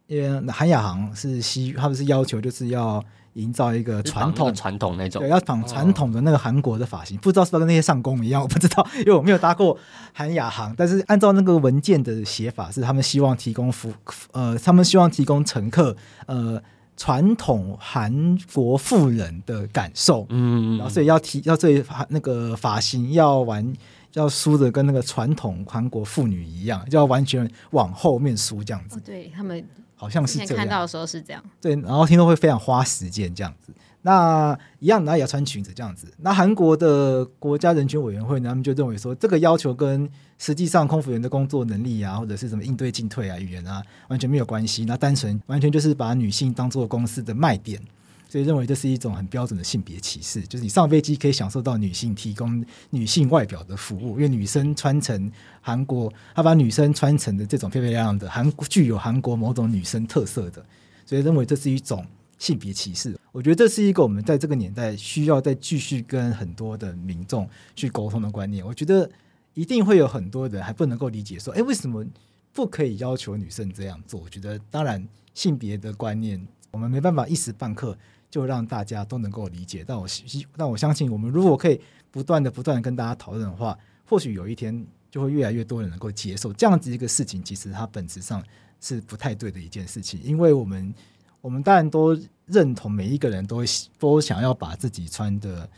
[0.10, 3.04] 呃，韩亚航是西，他们是要求就是要。
[3.38, 9.78] 营造一个传统传统那种，对，要仿传统的那个韩国的发型，哦、不知道是不是跟那些上工一样，我不知道，因为我没有搭过
[10.12, 10.74] 韩亚航。
[10.76, 13.94] 但是按照那个文件的写法，是他们希望提供服，
[14.32, 16.62] 呃，他们希望提供乘客，呃，
[16.98, 23.72] 传统韩国妇人的感受，嗯，然后所以要提，要这那个发型要完，
[24.14, 29.64] 要梳的跟那个传统韩国妇女一样，就要完全往后面梳这样子，哦、对他们。
[29.98, 31.44] 好像是这样，看到的时候是这样。
[31.60, 33.74] 对，然后听说会非常花时间这样子。
[34.04, 36.08] 那一样，然后也要穿裙子这样子。
[36.20, 44.86] 那韩国的国家人权委员会呢，他们就认为说，这个要求跟实际上空服员的工作能力啊，或者是什么应对进退啊、语言啊，完全没有关系。
[44.86, 47.82] 那单纯完全就是把女性当做公司的卖点。
[48.30, 60.66] 所以认为这是一种很标准的性别歧视，就是你上飞机可以享受到女性提供女性外表的服务，因为女生穿成韩国，他把女生穿成的这种漂漂亮亮的韩具有韩国某种女生特色的，
[61.06, 62.06] 所以认为这是一种
[62.38, 63.18] 性别歧视。
[63.32, 68.66] 我觉得这是一个我们在这个年代需要再继续跟很多的民众去沟通的观念。
[68.66, 69.10] 我觉得
[69.54, 72.06] 一定会有很多人还不能够理解，说，哎，为什么
[72.52, 74.20] 不可以要求女生这样做？
[74.20, 77.98] 我觉得，当然性别的观念，我们没办法一时半刻
[78.30, 79.84] 就让大家都能够理解。
[79.88, 80.08] 但我，
[80.56, 81.80] 但我相信，我们如果可以
[82.12, 87.44] 不断的、不断的跟大家讨论的话，或许有一天就会越来越多人能够接受这样子一个事情。
[87.44, 88.44] 其实它本质上
[88.80, 90.94] 是不太对的一件事情，因为我们。
[91.40, 92.18] 我们当然都
[92.48, 93.64] 认同每一个人都
[94.00, 95.70] 都想要把自己穿得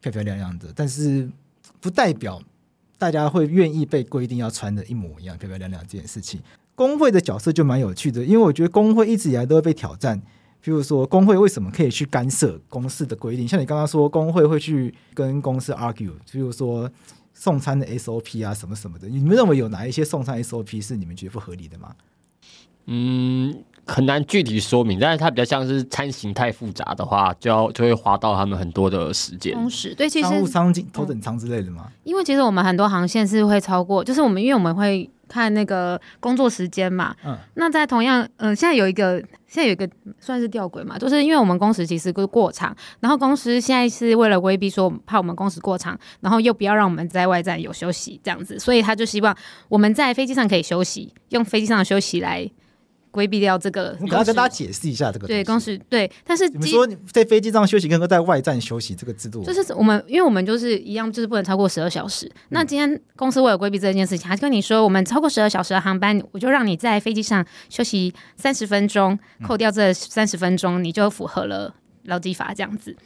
[0.00, 1.30] 漂漂亮亮的，但是
[1.80, 2.42] 不代表
[2.98, 6.42] 大家会愿意被规定要穿得一模一样漂漂亮亮这件事情。
[6.74, 10.20] 工会的角色就蛮有趣的，因为我觉得工会一直以来都会被挑战。
[10.64, 13.46] 譬如说，工会为什么可以去干涉公司的规定？
[13.46, 16.90] 像你刚刚说，工会会去跟公司 argue，譬如说
[17.34, 19.06] 送餐的 SOP 啊什么什么的。
[19.06, 21.94] 你们认为有哪一些送餐 SOP 是你们觉得不合理的吗？
[22.86, 23.62] 嗯。
[23.86, 29.54] 很难具体说明，但是它比较像是餐型太复杂的话，就要就会花到他们很多的时间。
[29.54, 31.86] 工时对，其实商务舱、头等舱之类的嘛。
[32.02, 37.14] 因为其实我们很多航线是会超过，就是我们因为我们会看那个工作时间嘛。
[37.24, 37.36] 嗯。
[37.54, 49.36] 那在同样，嗯、呃，现在有一个，现在有一个算是吊诡嘛，就是因为我们工时其实过过长，然后公司现在是为了规避说怕我们工时过长，然后又不要让我们在外站有休息这样子，所以他就希望
[49.68, 52.50] 我们在飞机上可以休息，用飞机上的休息来。
[53.14, 55.28] 规避掉这个，我要跟大家解释一下这个。
[55.28, 62.28] 对，公司对，但是你们说在飞机上休息跟在外站休息这个制度，就是我们，因为我们就是一样，就是不能超过十二小时。
[62.48, 71.72] 那今天公司为了规避这件事情，还跟你说，我们超过十二小时的航班，我就让你在飞机上休息三十分钟，扣掉这三十分钟，你就符合了
[72.06, 72.96] 劳基法这样子。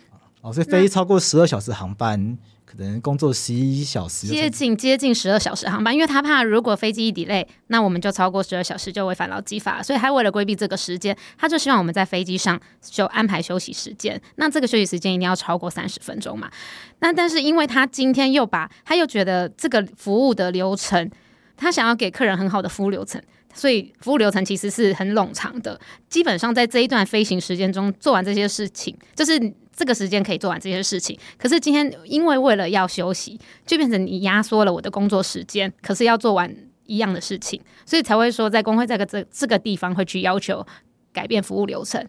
[0.41, 2.39] 哦，所以飞超过十二小时航班。
[2.71, 14.21] 可能工作十一小时，接近接近十二小时航班，因为他怕如果飞机一 delay，那我们就超过十二小时就违反劳基法，所以他为了规避这个时间，他就希望我们在飞机上就安排休息时间。
[14.37, 16.51] 那这个休息时间一定要超过三十分钟嘛？
[16.99, 21.11] 那但是因为他今天又把他又觉得这个服务的流程，
[21.57, 23.19] 他想要给客人很好的服务流程，
[23.55, 25.81] 所以服务流程其实是很冗长的。
[26.11, 29.55] 基本上在这一段飞行时间中做完这些事情，就是。
[29.79, 36.53] 这个时间可以做完这些事情，可是今天因为为了要休息，就变成你压缩了我的工作时间，可是要做完
[36.87, 40.67] 一样的事情，所以才会说在工会这个这这个地方会去要求
[41.13, 42.05] 改变服务流程。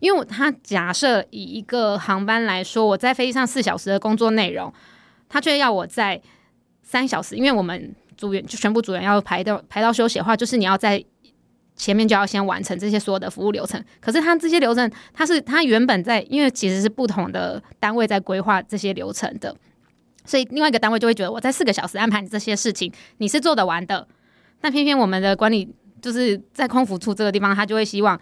[0.00, 4.70] 因为他假设以一个航班来说，我在飞机上四小时的工作内容，
[5.26, 6.20] 他却要我在
[6.82, 11.02] 三小时，因为我们组员就全部组员要排到排到休息的话，就是你要在。
[11.76, 19.54] 前面就要先完成这些所有的服务流程，可是他这些流程，他是他原本在，因为其实是不同的单位在规划这些流程的，
[20.24, 24.08] 所以另外一个单位就会觉得我在四个小时安排你这些事情，你是做得完的，
[24.60, 25.68] 但偏偏我们的管理
[26.00, 28.18] 就是在空服处这个地方，他就会希望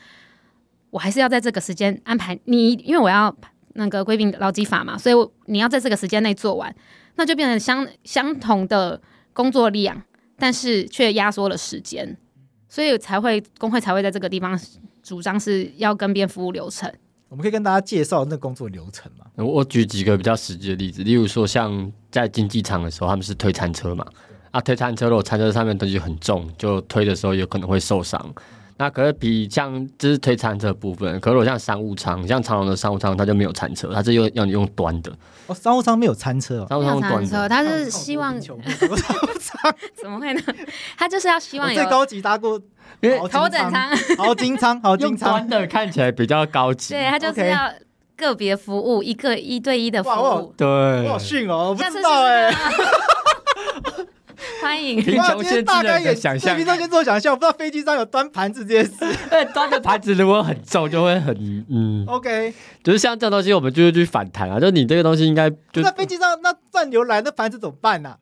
[0.91, 3.35] 我还是要在这个时间安排你，因为我要
[3.75, 6.75] 那个规定劳基法嘛，所以你要在这个时间内做完，
[7.15, 9.01] 那就变成相相同的
[9.33, 10.03] 工作量，
[10.37, 12.17] 但是却压缩了时间。
[12.75, 14.59] 所以才会工会才会在这个地方
[15.01, 16.93] 主张是要更变服务流程。
[17.29, 19.25] 我们可以跟大家介绍那工作流程嘛？
[19.37, 24.05] 我我举几个比较实际的例子，例如说像在竞技场的时候，他们是推餐车嘛，
[24.51, 28.35] 啊推餐车如果餐车上面东西很重，就推的时候有可能会受伤。
[28.77, 35.13] 那可是比像就是推餐车的部分，可是我像商务舱，像长龙的商务舱，它就没有餐车，它是用要你用端的。
[35.47, 40.43] 哦，商务舱没有餐车哦，商务舱端的，它是希望 怎么会呢？
[40.99, 42.61] 他就是要希望有最高级搭过，
[43.01, 46.95] 因为头等舱、豪金舱、 豪金舱端的看起来比较高级。
[46.95, 47.71] 对，他就是要
[48.17, 50.53] 个别服务，一个一对一的服务。
[50.57, 50.67] 对，
[51.05, 52.53] 我好逊哦，我不知道哎。
[54.63, 55.01] 欢迎。
[55.01, 56.57] 贫穷限制了你的想象。
[56.57, 59.05] 平常先做想象，我不知道飞机上有端盘子这件事。
[59.31, 62.05] 对， 端的盘子如果很重，就会很嗯。
[62.07, 64.59] OK，就是像这种东西，我们就会去反弹啊。
[64.61, 68.17] 就你这个东西应该就在飞机上，那断流来，那盘子怎么办呢？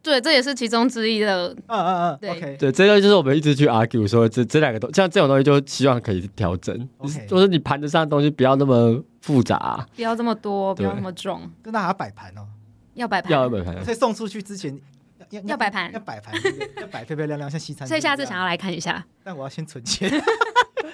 [0.00, 1.48] 对，这也是其中之一的。
[1.66, 2.18] 嗯嗯嗯。
[2.20, 6.88] 对 OK，对，这个就是我们一直去 argue 说，这这两个东像这种东西，就希望可以调整。
[6.98, 11.42] OK，就是你盘子上的东西不要那么复杂，不要这么多，不要那么重。
[11.62, 12.46] 跟大家摆盘哦，
[12.94, 13.84] 要摆盘，要摆盘。
[13.84, 14.78] 所以送出去之前。
[15.44, 16.34] 要摆盘，要摆盘，
[16.80, 17.86] 要摆漂漂亮亮，像西餐。
[17.86, 20.10] 所以下次想要来看一下，但我要先存钱。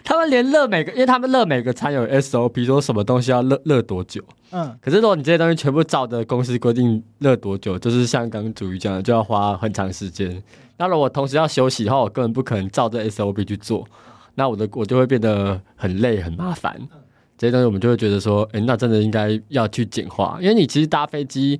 [0.02, 4.22] 他们连热每个，因为他们热每个餐有 SOP，说什么东西要热热多久。
[4.50, 4.76] 嗯。
[4.80, 10.42] 可是如果你这些东西全部照着公司规定热多久，就是像刚刚主瑜讲的，就要花很长时间。
[10.76, 13.86] 那如果同时要休息的话，我根本不可能照着 SOP 去做，
[14.34, 16.76] 那我的我就会变得很累很麻烦。
[17.38, 21.58] 这些东西我们就会觉得说，哎，那真的应该要去简化，因为你其实搭飞机。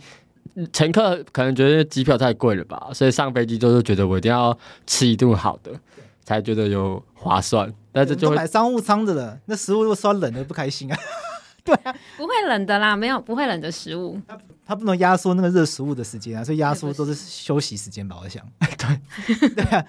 [0.73, 5.73] 乘客可能觉得机票太贵了吧，所以上飞机就是觉得我一定要吃一顿好的，
[6.25, 7.73] 才觉得有划算。
[7.93, 10.99] 但是就买商务舱的了，那食物如果烧冷的不开心啊。
[11.65, 14.21] 对啊，不会冷的啦，没有不会冷的食物。
[14.29, 18.19] 它它不能压缩那个热食物的时间啊，所以压缩都是休息时间吧？
[18.23, 19.83] 我想， 对 对啊，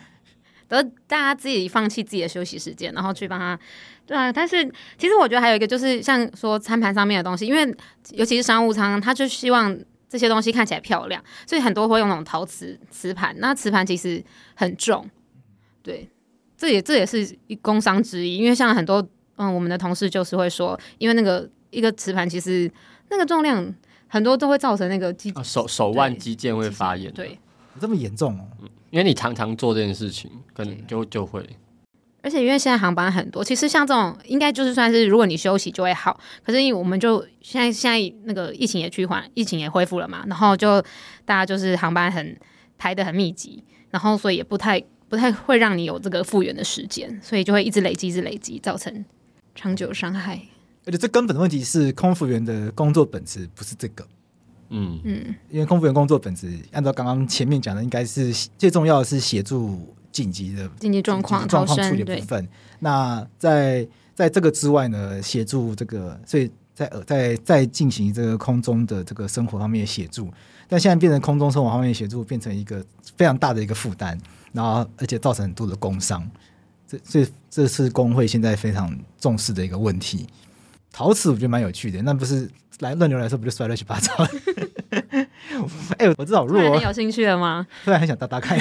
[0.69, 3.59] 都大家自己放弃自己的休息时间，然后去帮他。
[4.05, 4.63] 对啊，但是
[4.97, 7.75] 其实我觉得还有一个就是像说餐盘上面的东西，因为
[8.11, 9.77] 尤其是商务舱，他就希望
[10.15, 13.35] 这些东西看起来漂亮，所以很多会用那种陶瓷瓷盘。
[13.39, 15.05] 那瓷盘其实很重，
[15.83, 16.09] 对，
[16.57, 18.37] 这也这也是一工伤之一。
[18.37, 19.05] 因为像很多
[19.35, 21.49] 嗯，我们的同事就是会说，因为那个。
[21.71, 22.71] 一个瓷盘其实
[23.09, 23.75] 那个重量
[24.07, 27.37] 很多都会造成那个肌、啊、手手腕肌腱会发炎，对，
[27.81, 28.69] 这么严重哦、嗯。
[28.91, 31.45] 因为你常常做这件事情，可能就就会。
[32.25, 36.19] 而且因为现在航班很多，其实像这种应该就是算是如果你休息就会好。
[36.43, 40.81] 可是因为我们就现在现在那个疫情也趋缓，疫情也恢复了嘛，然后就
[41.23, 42.35] 大家就是航班很
[42.79, 49.05] 排的很密集，然后所以也不太不太会让你有这个复原的时间，所以就会一直累积，一直累积，造成
[49.53, 50.41] 长久伤害。
[50.87, 54.03] 而且最根本的问题是空服员的工作本质不是这个，
[54.69, 62.47] 嗯嗯，因为空服员工作本质按照刚刚前面讲的，应该是最重要的是协助紧急的紧急状况状况处理的部分。
[62.79, 70.31] 那在在这个之外呢，协助这个，所以在呃在在进行这个空中的这个生活方面的协助，
[70.69, 72.81] 但现在变成空中生活方面的协助变成一个
[73.17, 74.17] 非常大的一个负担，
[74.53, 76.25] 然后而且造成很多的工伤，
[76.87, 80.25] 这这这是工会现在非常重视的一个问题。
[80.93, 82.49] 陶瓷我觉得蛮有趣的，那不是
[82.79, 84.13] 来乱流来说不就摔乱七八糟？
[85.97, 87.67] 哎、欸，我知道我弱，你有兴趣了吗？
[87.83, 88.57] 突然很想打打看，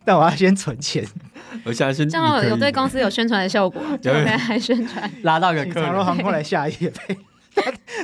[0.04, 1.06] 但我要先存钱。
[1.64, 6.92] 我相信正好有对公司有宣传的效果， 就可以来宣传，拉到个客长荣航空来下一页，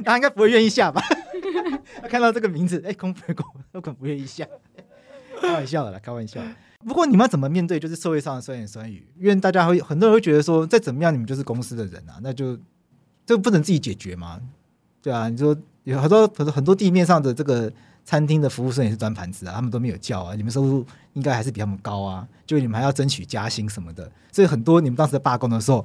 [0.04, 1.02] 他应该不会愿意下吧？
[2.02, 3.36] 他看到这个名字，哎、欸，空服员
[3.72, 4.46] 都可能不愿意下。
[5.40, 6.40] 开玩笑的啦，开玩笑。
[6.86, 9.06] 不过你们要怎么面对就是社会上的酸言酸语？
[9.18, 12.58] 因为大家会很多人会觉得说，再怎么样你们就是公司的人啊，那就。
[13.28, 14.40] 这不能自己解决吗？
[15.02, 17.68] 对啊，你说有很多很多很多地面上的这个
[18.06, 25.84] 餐厅的服务生也是端盘子啊，他们都没有叫啊，你们收入应该还是比他们高啊，就你们还要争取加薪什么的，所以很多你们当时在罢工的时候，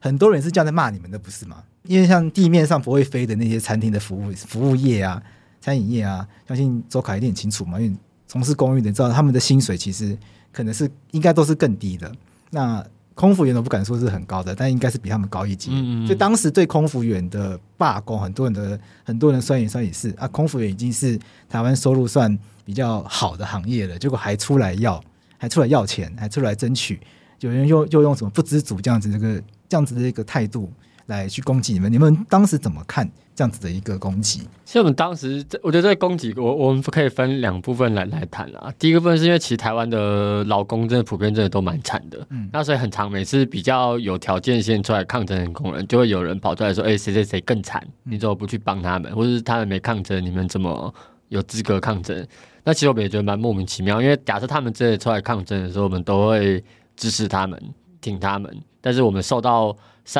[0.00, 1.62] 很多人是这样在骂你们的，不是吗？
[1.84, 5.22] 因为像地面上不会飞的那些餐厅的服务服务业啊，
[5.60, 7.96] 餐饮业啊，相信周凯一定很清楚嘛，因为
[8.26, 10.18] 从事公寓的，知道他们的薪水其实
[10.50, 12.10] 可能是应该都是更低的。
[12.50, 12.84] 那
[13.14, 15.70] 空服员都不敢说是很高的，但应该是比他们高一级。
[15.72, 16.06] 嗯嗯。
[16.06, 25.02] 所以当时对空服员的罢工，很多人的很多人酸言酸语是啊，空服员已经是台湾收入算比较好的行业了，结果还出来要，
[25.36, 27.00] 还出来要钱，还出来争取，
[27.40, 30.72] 有人又又用什么不知足这样子这个这样子的一个态度
[31.06, 33.10] 来去攻击你们，你们当时怎么看？
[33.34, 38.70] 这样子的一个攻击，其实我们当时，我觉得这个攻击，我我们可以分两部分来来谈啦。
[38.78, 49.10] 第一个部分是因为其实台湾的劳工真的普遍真的都蛮惨的，嗯，那所以很常每次比较有条件先出来抗争的工人，就会有人跑出来说：“哎、欸，谁谁谁更惨，你怎么不去帮他们？
[49.16, 50.94] 或者是他们没抗争，你们怎么
[51.28, 52.24] 有资格抗争？”
[52.64, 56.62] 那其实我们也觉得蛮莫名其妙，因为假设他们真的出来抗争的时候，我们都会
[56.96, 57.58] 支持他们，
[58.02, 59.74] 挺他们，但是我们受到。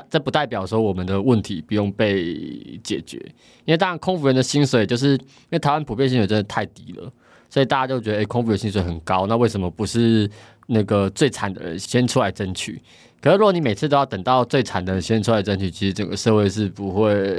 [0.08, 3.18] 这不代表说我们的问题不用被解决，
[3.64, 5.18] 因为当然空服员的薪水就是因
[5.50, 7.12] 为台湾普遍薪水真的太低了，
[7.50, 10.30] 所以大家就觉得诶，空服员薪水很高，那为什么不是
[10.68, 12.80] 那个最惨的人先出来争取？
[13.20, 17.36] 可是如果你每次都要等到最惨的人先出来争取，其实整个社会是不会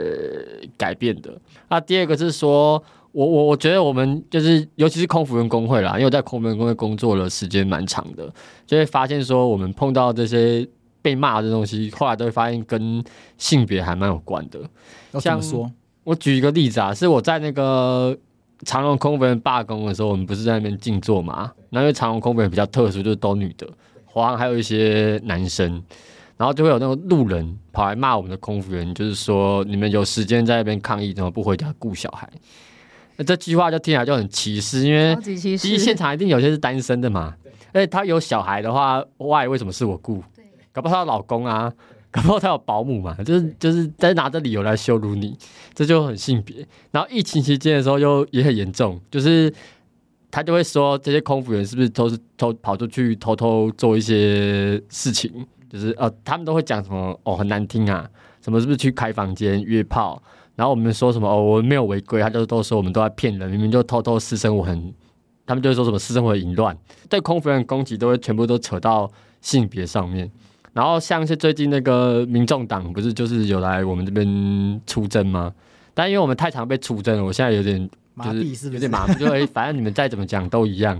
[0.78, 1.34] 改变的。
[1.70, 2.84] 那第二个是说，
[3.14, 8.30] 我我我觉得我们就是尤其是空服员工会啦，因为我在空服员工会工作了时间蛮长的，
[8.66, 10.68] 就会发现说我们碰到这些。
[11.04, 13.04] 被骂的东西，后来都会发现跟
[13.38, 14.60] 性别还蛮有关的。
[15.22, 15.72] 怎么说？
[16.04, 18.18] 我举一个例子啊，是我在那个
[18.66, 21.52] 长隆空服员罢工的时候，我们不是在那边静坐嘛？
[21.70, 23.68] 那因为长隆空服员比较特殊，就是都女的，
[24.06, 25.72] 华航还有一些男生，
[26.36, 32.30] 然后就会有那种路人跑来骂我们的空服员，就是说你们有时间在那边抗议，怎么不回家顾小孩？
[33.16, 37.36] 那这句话就听起来就很歧视，因为第一现场一定有些是单身的嘛，
[37.72, 40.24] 而且他有小孩的话，外为什么是我顾？
[40.74, 41.72] 搞不好她老公啊，
[42.12, 45.38] 搞不好她有保姆嘛，就是就是在拿着理由来羞辱你，
[45.74, 46.68] 这就很性别。
[46.92, 49.54] 然后疫情期间的时候又也很严重，就是
[50.30, 55.32] 他就会说这些空服员是不是都是偷跑出去偷偷做一些事情，
[55.70, 58.10] 就是呃他们都会讲什么哦很难听啊，
[58.42, 60.22] 什么是不是去开房间约炮？
[60.56, 64.94] 然后我们说什么哦我们没有违规，他就都说我们都在骗人，明明就偷偷私生活很，
[65.48, 66.78] 他们就会说什么私生活淫乱，
[67.10, 69.12] 对空服员的攻击都会全部都扯到
[69.42, 70.32] 性别上面。
[70.74, 75.54] 然后像是最近那个民众党不是就是有来我们这边出征吗？
[75.94, 77.90] 但因为我们太常被出征了，我现在有点
[78.24, 81.00] 就是有点麻木，就会 反正你们再怎么讲都一样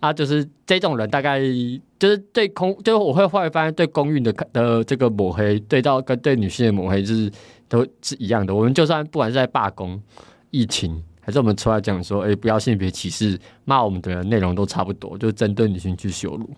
[0.00, 1.38] 啊，就是这种人大概
[1.98, 7.30] 就是对空，就是我会后来发现对公运的的这个抹黑，对到跟对女性的抹黑就是
[7.68, 8.54] 都是一样的。
[8.54, 10.00] 我们就算不管是在罢工、
[10.50, 16.48] 疫情，还是我们出来讲说，哎，不要性别歧视，骂我们的内容都差不多，就是针对女性去羞辱。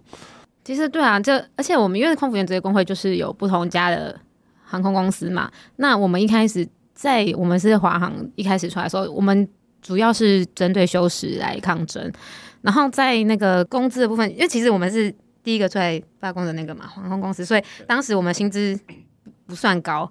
[0.64, 4.18] 其实对啊，这而且我们因为空服员职业工会就是有不同家的
[4.64, 9.48] 航空公司嘛，那我们一开始在我们是华航一开始出来的时候，我们
[9.80, 12.12] 主要是针对休时来抗争。
[12.60, 18.78] 然后在那个工资的部分，因为其实我们是第一个出来罢工的那个嘛，航空公司，所以当时我们薪资
[19.46, 20.08] 不算高。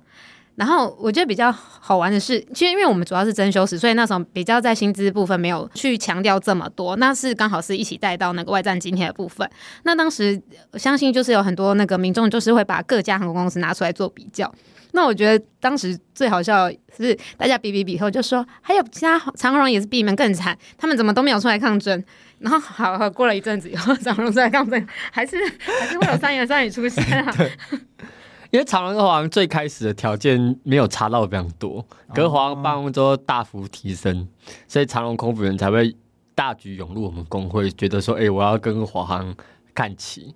[0.62, 6.96] 然后我觉得比较好玩的是，其实因为我们主要是征休时，所以那时候比较在薪资部分没有去强调这么多。
[6.98, 9.50] 那是刚好是一起带到那个外站津贴的部分。
[9.82, 10.40] 那当时
[10.72, 14.54] 我相信就是有很多那个民众就是会把各家航空公司拿出来做比较。
[14.92, 22.04] 那我觉得当时最好笑是大家比比比后就说，还有其他长荣也是比你们更惨，他们怎么都没有出来抗争？
[22.38, 27.36] 然后好，好过了一阵子以后，长荣出来抗争，还是还是会有三言三语出现啊。
[28.52, 34.28] 因为长隆跟华航最开始的条件没有差到非常多，可是华航罢工之后大幅提升，
[34.68, 35.96] 所以长隆空服员才会
[36.36, 39.34] 大举涌入我们工会，觉得说，哎，我要跟华航
[39.74, 40.34] 看齐。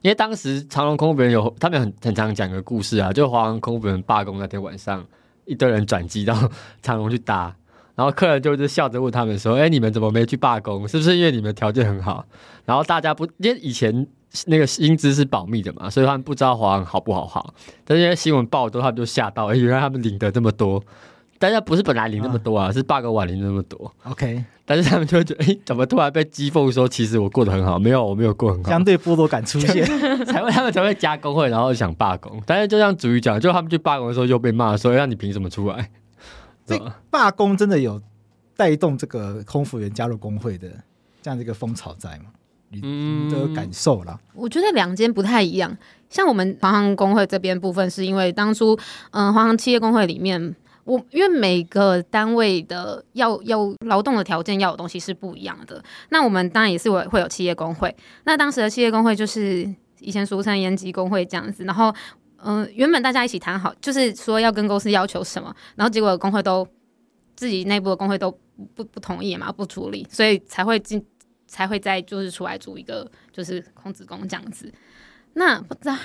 [0.00, 5.04] 因为当时长隆空服员有他们很很常讲个故事啊，就华航空服员罢工那天晚上，
[5.44, 6.48] 一堆人转机到
[6.80, 7.52] 长隆去搭，
[7.96, 10.86] 然后客人就是笑着问他们说，哎，你们怎么没去罢工？
[10.86, 12.24] 是不是因为你们条件很好？
[12.64, 14.06] 然后大家不，因为以前。
[14.46, 17.54] 那个薪资是保密的嘛，所以他们不知道华航好不好好。
[17.84, 20.82] 但是因为新闻报多，他们就吓到，哎，原来他们领的这么多。
[21.38, 23.92] 大家不是本来领那么多啊，啊是罢工完领那么多。
[24.04, 27.78] OK，但是他们就会觉得，哎，怎么突然被讥讽说，其实我过得很好？
[27.78, 28.70] 没有，我没有过很好。
[28.70, 29.84] 相对剥夺感出现，
[30.24, 32.42] 才会他们才会加工会，然后想罢工。
[32.46, 35.90] 但是就像主语讲，就他们去罢工的时候又被骂说，让你凭什么出来？
[36.64, 36.80] 这
[37.10, 38.00] 罢工真的有
[38.56, 40.68] 带动这个空服员加入工会的
[41.20, 42.30] 这样的一个风潮在吗？
[42.72, 44.18] 嗯，的感受啦。
[44.34, 45.76] 我觉得两间不太一样。
[46.08, 48.78] 像我们华航工会这边部分，是因为当初，
[49.10, 50.54] 嗯、呃，华航企业工会里面，
[50.84, 55.82] 我因为每个单位的要要劳动的条件要的东西是不一样的。
[56.10, 57.94] 那我们当然也是会会有企业工会。
[58.24, 61.64] 那当时的企业工会就是以前俗称延吉工会这样子。
[61.64, 61.92] 然后，
[62.38, 66.66] 嗯、呃，原本大家一起谈好，就是说要跟公司要求什么，然后结果工会都
[67.34, 68.30] 自己内部的工会都
[68.74, 71.04] 不不同意嘛，不处理，所以才会进。
[71.46, 74.72] 才会再就是出来组一个就是空子宫这样子，
[75.34, 75.96] 那不知道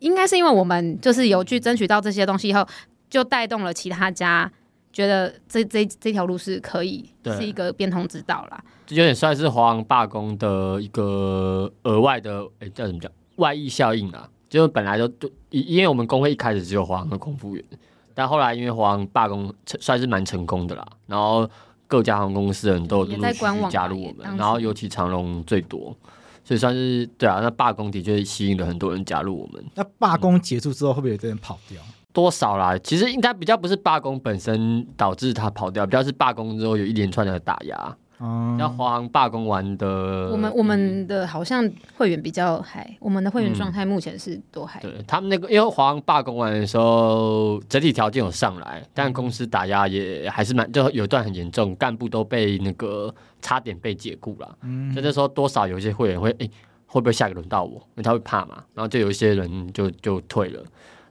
[0.00, 2.66] 应该是因为我们就是有去争取到这些东西以后，
[3.08, 4.50] 就带动了其他家
[4.92, 8.62] 觉得这这这条路是可以是一个变通之道啦。
[8.86, 14.28] 这有点算是华航罢工的一个额外的哎叫什么叫外溢效应啊？
[14.48, 17.64] 就是本来就就因为我们工会一开始只有华航的空服员，
[18.12, 21.48] 但后来因为华航罢工算是蛮成功的啦，然后。
[21.86, 25.96] 各家航空公司的人都陆续加入我们，然后尤其长龙最多，
[26.44, 27.40] 所以算是对啊。
[27.40, 29.64] 那罢工的确吸引了很多人加入我们。
[29.74, 31.80] 那罢工结束之后，会不会有人跑掉？
[32.12, 32.78] 多少啦？
[32.78, 37.96] 其实应该比较不是罢工本身导致他跑掉，比较是罢工之后有一连串的打压。
[38.20, 44.78] 嗯，要华航罢工完的，我们我们的好像会员比较嗨，我们的会员状态目前是多嗨。
[44.80, 53.12] 对他们那个，因为华航罢工完的时候，整体条件有上来，但公司打压也还是蛮，就有一段很严重，干部都被那个
[53.42, 54.56] 差点被解雇了。
[54.62, 56.48] 嗯，所以那时候多少有一些会员会，哎，
[56.86, 57.72] 会不会下个轮到我？
[57.72, 60.62] 因为他会怕嘛，然后就有一些人就就退了。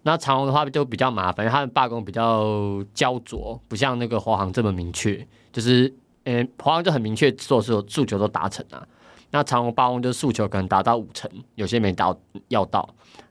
[0.03, 5.93] 那长荣的话就比较麻烦，因为他们罢工比较焦灼，不像那个华航这么明确，就是。
[6.25, 8.87] 诶，华航就很明确，所有诉求都达成了。
[9.31, 12.15] 那长荣罢工就诉求可能达到五成，有些没达
[12.49, 12.87] 要到。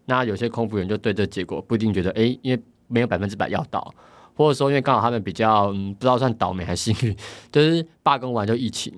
[0.06, 3.94] 那有些空服员就对这结果不一定觉得，哎、欸，因为没有百分之百要到，
[4.34, 7.16] 或者说因为刚好他们比较，不知道算倒霉还是幸运，
[7.50, 8.92] 就是罢工完就疫情，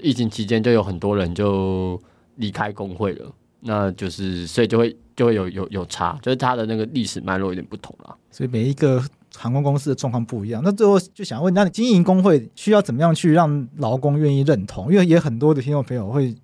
[0.00, 2.00] 疫情期间就有很多人就
[2.36, 3.30] 离开工会了。
[3.60, 8.16] 那就是所以就会就会有有有差，就是他的那个历史脉络有点不同了。
[8.30, 9.02] 所以每一个。
[9.36, 14.90] 航空公司的状况不一样，那最后就想问，那你经营工会需要怎么样去让劳工愿意认同？
[14.90, 16.34] 因为也很多的听众朋友会，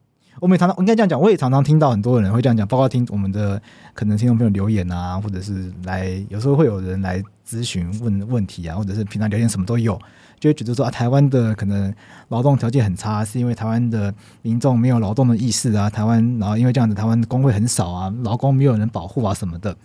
[0.41, 3.61] 我们也常常应该这样讲，我也常常听到很多人会这样讲，包括听我们的
[3.95, 9.99] 可能听众朋友留言啊，或者是来有时候会有人来咨询问问题啊，或者是平常聊天什么都有，
[10.39, 11.95] 就会觉得说啊，台湾的可能
[12.29, 14.13] 劳动条件很差，是因为台湾的
[14.43, 19.77] 民众没有劳动的意识啊，台湾然后因为这样子，台湾的工会很少啊，劳工没有人保护啊什么的，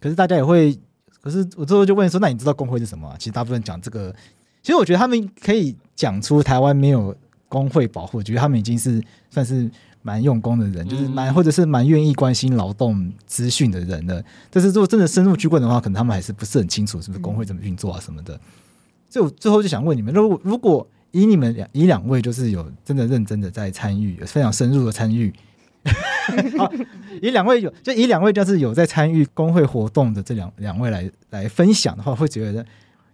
[0.00, 0.78] 可是大家也会。
[1.22, 3.14] 可是我最后就问说，那你知道工会是什么啊？
[3.16, 4.12] 其实大部分讲这个，
[4.60, 7.16] 其实我觉得他们可以讲出台湾没有
[7.48, 9.00] 工会保护，我觉得他们已经是
[9.30, 9.70] 算是
[10.02, 14.20] 蛮用功的人，就是蛮或者是蛮愿意关心劳动资讯的人了。
[14.50, 18.38] 但是如果真的深入去问的话，可能他们还是不是很清楚是不是工会怎么运作啊什么的。
[19.08, 25.32] 所以我最后就想问你们：如果如果以你们两以两位就是有真的认真的在参与，有非常深入的参与。
[26.56, 26.72] 好，
[27.20, 32.64] 以两位有就以两位就是有在参与工会活动的这两两位来来分享的话，会觉得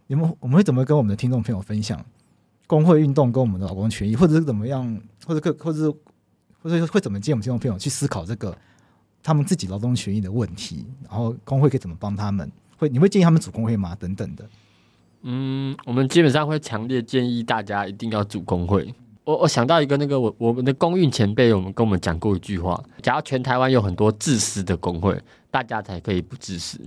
[0.08, 2.04] 你们我们会怎么跟我们的听众朋友分享
[2.66, 5.90] 工会运动跟我们的劳工权益，或者是怎么样，或者或者是
[6.62, 8.56] 或者会怎么建议我们听众朋友去思考这个
[9.22, 12.50] 他们自己劳动权益的问题，然后工会可以怎么帮他们？
[12.76, 13.96] 会你会建议他们组工会吗？
[13.98, 14.48] 等等的。
[15.22, 18.94] 嗯，我们基本上会强烈建议大家一定要组工会。
[19.28, 26.80] 我我想到一个那个我我们的公运前辈，我们跟我们讲过一句话：假如全台湾有很多自私的工会，大家才可以不自私。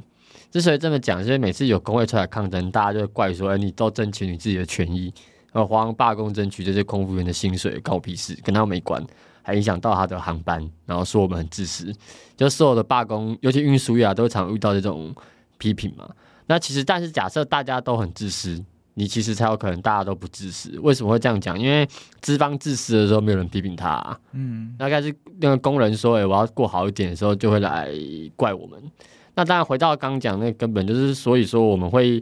[0.49, 5.13] 之所以这么讲，是因为每次有工会出来抗争，大家就会怪说：哎，你都争取你自己的权益，
[5.53, 9.05] 然后华航罢工争取这些空服员的薪水，关我屁事，跟他没关，
[9.43, 11.93] 还影响到他的航班，然后说我们很自私。
[12.35, 15.13] 就所有的罢工，尤其运输业啊，都常遇到这种
[15.59, 16.09] 批评嘛。
[16.47, 18.61] 那其实，但是假设大家都很自私，
[18.93, 20.77] 你其实才有可能大家都不自私。
[20.80, 21.57] 为什么会这样讲？
[21.59, 21.88] 因为
[22.19, 24.19] 资方自私的时候，没有人批评他啊。
[24.34, 27.89] 嗯，大概是那个工人说：“哎，我要过好一点”的时候，就会来
[28.35, 28.80] 怪我们。
[29.35, 32.22] 那当然，回到刚刚讲那个根本，就是所以说我们会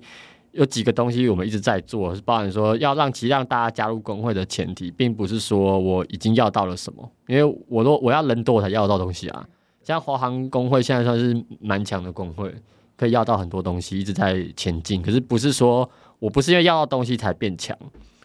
[0.51, 9.43] 有几个东西，我们一直在做，是包含说要让其实让大家加入工会的前提，并不是说我已经要到了什么，因为我都我要人多我才要得到东西啊。
[9.81, 12.53] 像华航工会现在算是蛮强的工会。
[12.95, 15.01] 可以要到很多东西，一直在前进。
[15.01, 15.89] 可是不是说
[16.19, 17.77] 我不是因为要到东西才变强，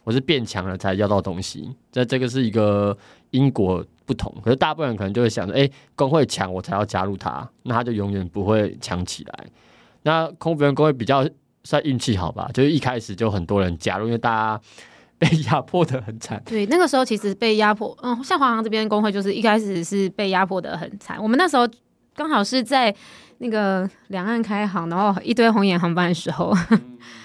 [0.02, 1.72] 我是变强了才要到东西。
[1.92, 2.96] 这这个是一个
[3.30, 4.34] 因果不同。
[4.42, 9.46] 可是大部分人可能就会想着，哎，工会强我才要加入他，那他就永远不会强起来。
[10.02, 11.24] 那空服员工会比较
[11.62, 14.60] 算运气好吧，就是一开始就很多人加入，因为大家
[15.16, 16.42] 被压迫的很惨。
[16.46, 21.22] 对，那个时候其实被压迫，嗯，像华航这边工会就是一开始是被压迫的很惨。
[21.22, 21.66] 我们那时候
[22.14, 22.94] 刚好是在。
[23.38, 26.54] 那个两岸开航，然后一堆红眼航班的时候，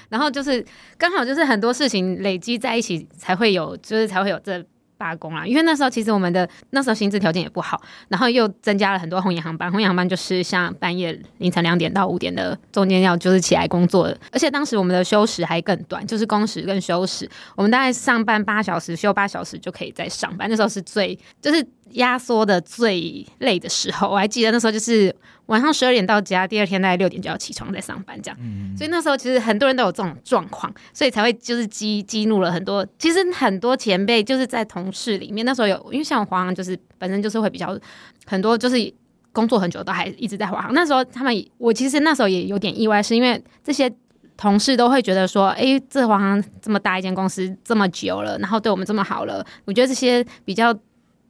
[0.09, 0.65] 然后就是
[0.97, 4.63] 刚好就是很多事情累积在一起，才会有，就是才会有这。
[4.99, 5.47] 罢工啊！
[5.47, 9.71] 因为那时候其实我们的那时候薪资条件也不好，然后又增加了很多红眼航班。
[9.71, 20.49] 红眼航班就是像半夜凌晨两点到五点的中间要就是起来工作的，而且当时我们的休时还更短，就是工时跟休时，我们大概上班八小时，休八小时就可以再上班。
[20.49, 24.09] 那时候是最就是压缩的最累的时候。
[24.09, 28.37] 我还记得那时候就是晚上十二点到家，第二天大概六点就要起床再上班这样。
[28.41, 28.75] 嗯。
[28.77, 32.85] 所以那时候其实很多人都有这种状况，所以才会就是激激怒了很多。
[32.97, 34.89] 其实很多前辈就是在同。
[34.91, 37.79] 事里面那时候有，因为像华航就是本身就是会比较
[38.25, 38.91] 很多，就是
[39.31, 40.73] 工作很久都还一直在华航。
[40.73, 43.89] 那时候他们，我其实那时候也有点意外，是因为这些
[44.35, 50.73] 同事都会觉得说，哎，这华航这么大一间公司这么久了，然后对我们这么好了，我觉得这些比较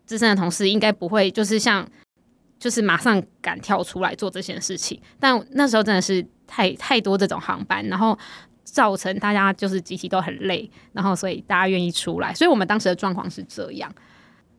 [0.10, 1.88] 资深的同事应该不会就是像
[2.57, 4.99] 就是马上敢跳出来做这件事情。
[5.19, 8.18] 但那时候真的是太太多这种航班，然后。
[8.72, 13.91] 造成大家就是集体都很累，然后所以大家愿意出来，所以我们当时的状况是这样。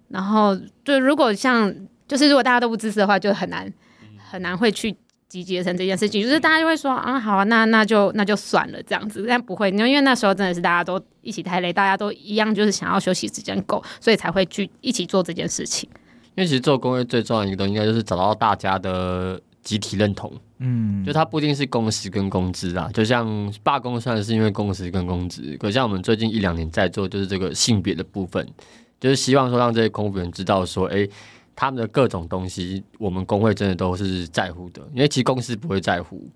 [0.09, 1.73] 然后就如果像
[2.09, 3.73] 就是如果大家都不支持的话，就很难
[4.19, 4.97] 很难会去
[5.31, 6.23] 集结成这件事情。
[6.23, 9.24] 就是大家就会说啊，好啊，那那就那就算了这样子。
[9.27, 15.89] 但不会，因为因为那时候真的是大家都一起太累，大家都一样就是想要休息时间够，所以才会去一起做这件事情。
[16.35, 20.31] 因为其实做工会最重要的一个东西，应该就是找到大家的集体认同。
[20.62, 28.47] 嗯，就它不一定是工时跟工资啊，就像罢工算是因为工时跟工资，可像我们最近一两年在做，就是这个性别的部分，
[29.01, 31.11] 就是希望说让这些空服员知道说，哎、欸，
[31.61, 36.27] 他们的各种东西，我们工会真的都是在乎的，因为其实公司不会在乎，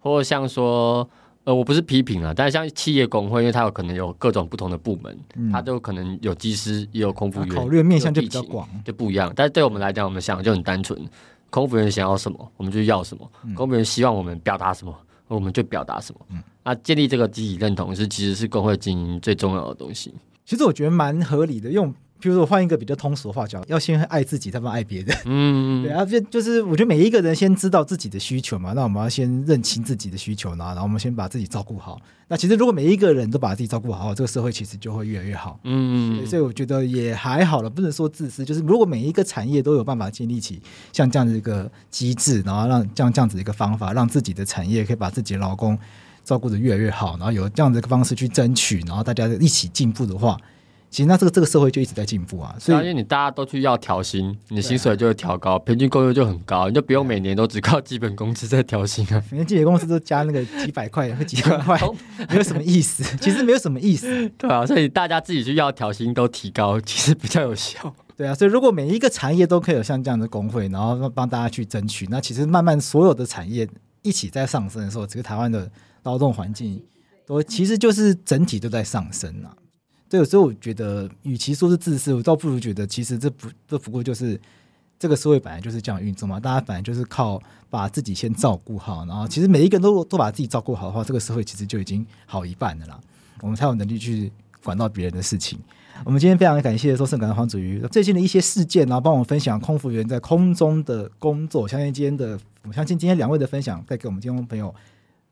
[0.00, 1.08] 或者像说，
[1.44, 9.32] 呃，我不是批评啊，但是像企业工会，因为它有可能有各种不同的部门，嗯、它都可能有机师也有空服员，考虑的面向就比较广，就不一样。
[9.36, 11.00] 但是对我们来讲，我们想的就很单纯。
[11.48, 14.92] 空服员想要什么，我们就要什么；嗯、空服员希望我们表达什么，
[15.28, 16.20] 我们就表达什么。
[16.30, 20.12] 嗯，那建立这个集体认同是其实是工会经营最重要的东西。
[20.44, 21.94] 其实我觉得蛮合理的，用。
[22.22, 25.18] 比如说，我换一个比较通俗的话讲，要先爱自己，再不爱别人。
[25.24, 32.00] 嗯， 对啊，就就是我觉得每一个人先知道自己的需求嘛，那我们要先认清自己的需求呢，然后我们先把自己照顾好。
[32.28, 35.58] 那其实如果每一个人都把自己照顾好，这个社会其实就会越来越好。
[35.64, 40.62] 嗯，所以我觉得也还好了，不能说自私，就是如果每一个产业都有办法建立起
[40.92, 45.76] 像这样的一个机制，然后让这样这样子一个方法，让自己的产业可以把自己的劳工
[46.22, 50.38] 照顾的越来越好，然后有这样的一个方式去争取，然后大家一起进步的话。
[50.92, 59.24] 其实那这个这个社会就一直在进步啊，所以因为你大家都去要调薪，你薪水就会调高，平均工资就很高，你就不用每年都只靠基本工资在调薪啊。
[59.32, 61.80] 每年基本工资都加那个几百块和几千块，
[62.28, 64.28] 没有什么意思， 其实没有什么意思。
[64.36, 67.94] 对啊，所以大家自己去要调薪都提高，其实比较有效。
[68.14, 73.66] 对啊，所以如果每一个产业都可以有像这样的工会，然后帮大家去争取，那其实慢慢所有的产业
[74.02, 75.70] 一起在上升的时候，这个台湾的
[76.02, 76.84] 劳动环境
[77.26, 79.56] 都其实就是整体都在上升啊。
[80.12, 84.38] 所以有时候我觉得，与其说是自私，我倒不如觉得，其实这不这不过就是
[84.98, 86.38] 这个社会本来就是这样运作嘛。
[86.38, 87.40] 大家本来就是靠
[87.70, 93.00] 把自己先照顾好，然后其实每一个人都都把自己照顾好的话，这个社会其实就已经好一半了啦。
[93.40, 94.30] 我们才有能力去
[94.62, 95.58] 管到别人的事情。
[96.04, 101.66] 我们今天非常感谢说圣感黄子瑜最近的一些事件，然后帮我们分享空服员在空中的工作。
[101.66, 104.74] 相信今天的，我相信今天两位的分享，带给我们听众朋友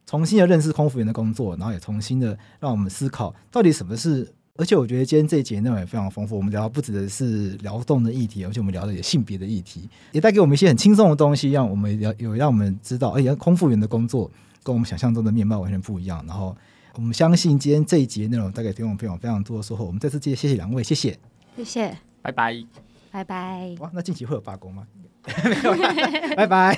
[0.07, 4.33] 重新的认识空服员的工作，然后也重新的让我们思考到底什么是。
[4.61, 14.31] 而且我觉得今天这一节内容也非常丰富，我们聊不只是劳动的议题，而且我们聊的也性别的议题，也带给我们一些很轻松的东西，让我们有有让我们知道，哎呀，空服员的工作
[14.63, 16.55] 跟我们想象中的面貌完全不一样，然后。
[16.97, 19.85] 我们相信今天这一节内容带给听众朋友非常多的收获。
[19.85, 21.17] 我们再次谢谢两位，谢谢，
[21.57, 22.53] 谢谢，拜拜，
[23.13, 23.77] 拜拜。
[23.79, 24.85] 哇，那近期会有罢工吗？
[26.37, 26.77] 拜拜。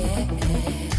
[0.00, 0.89] yeah.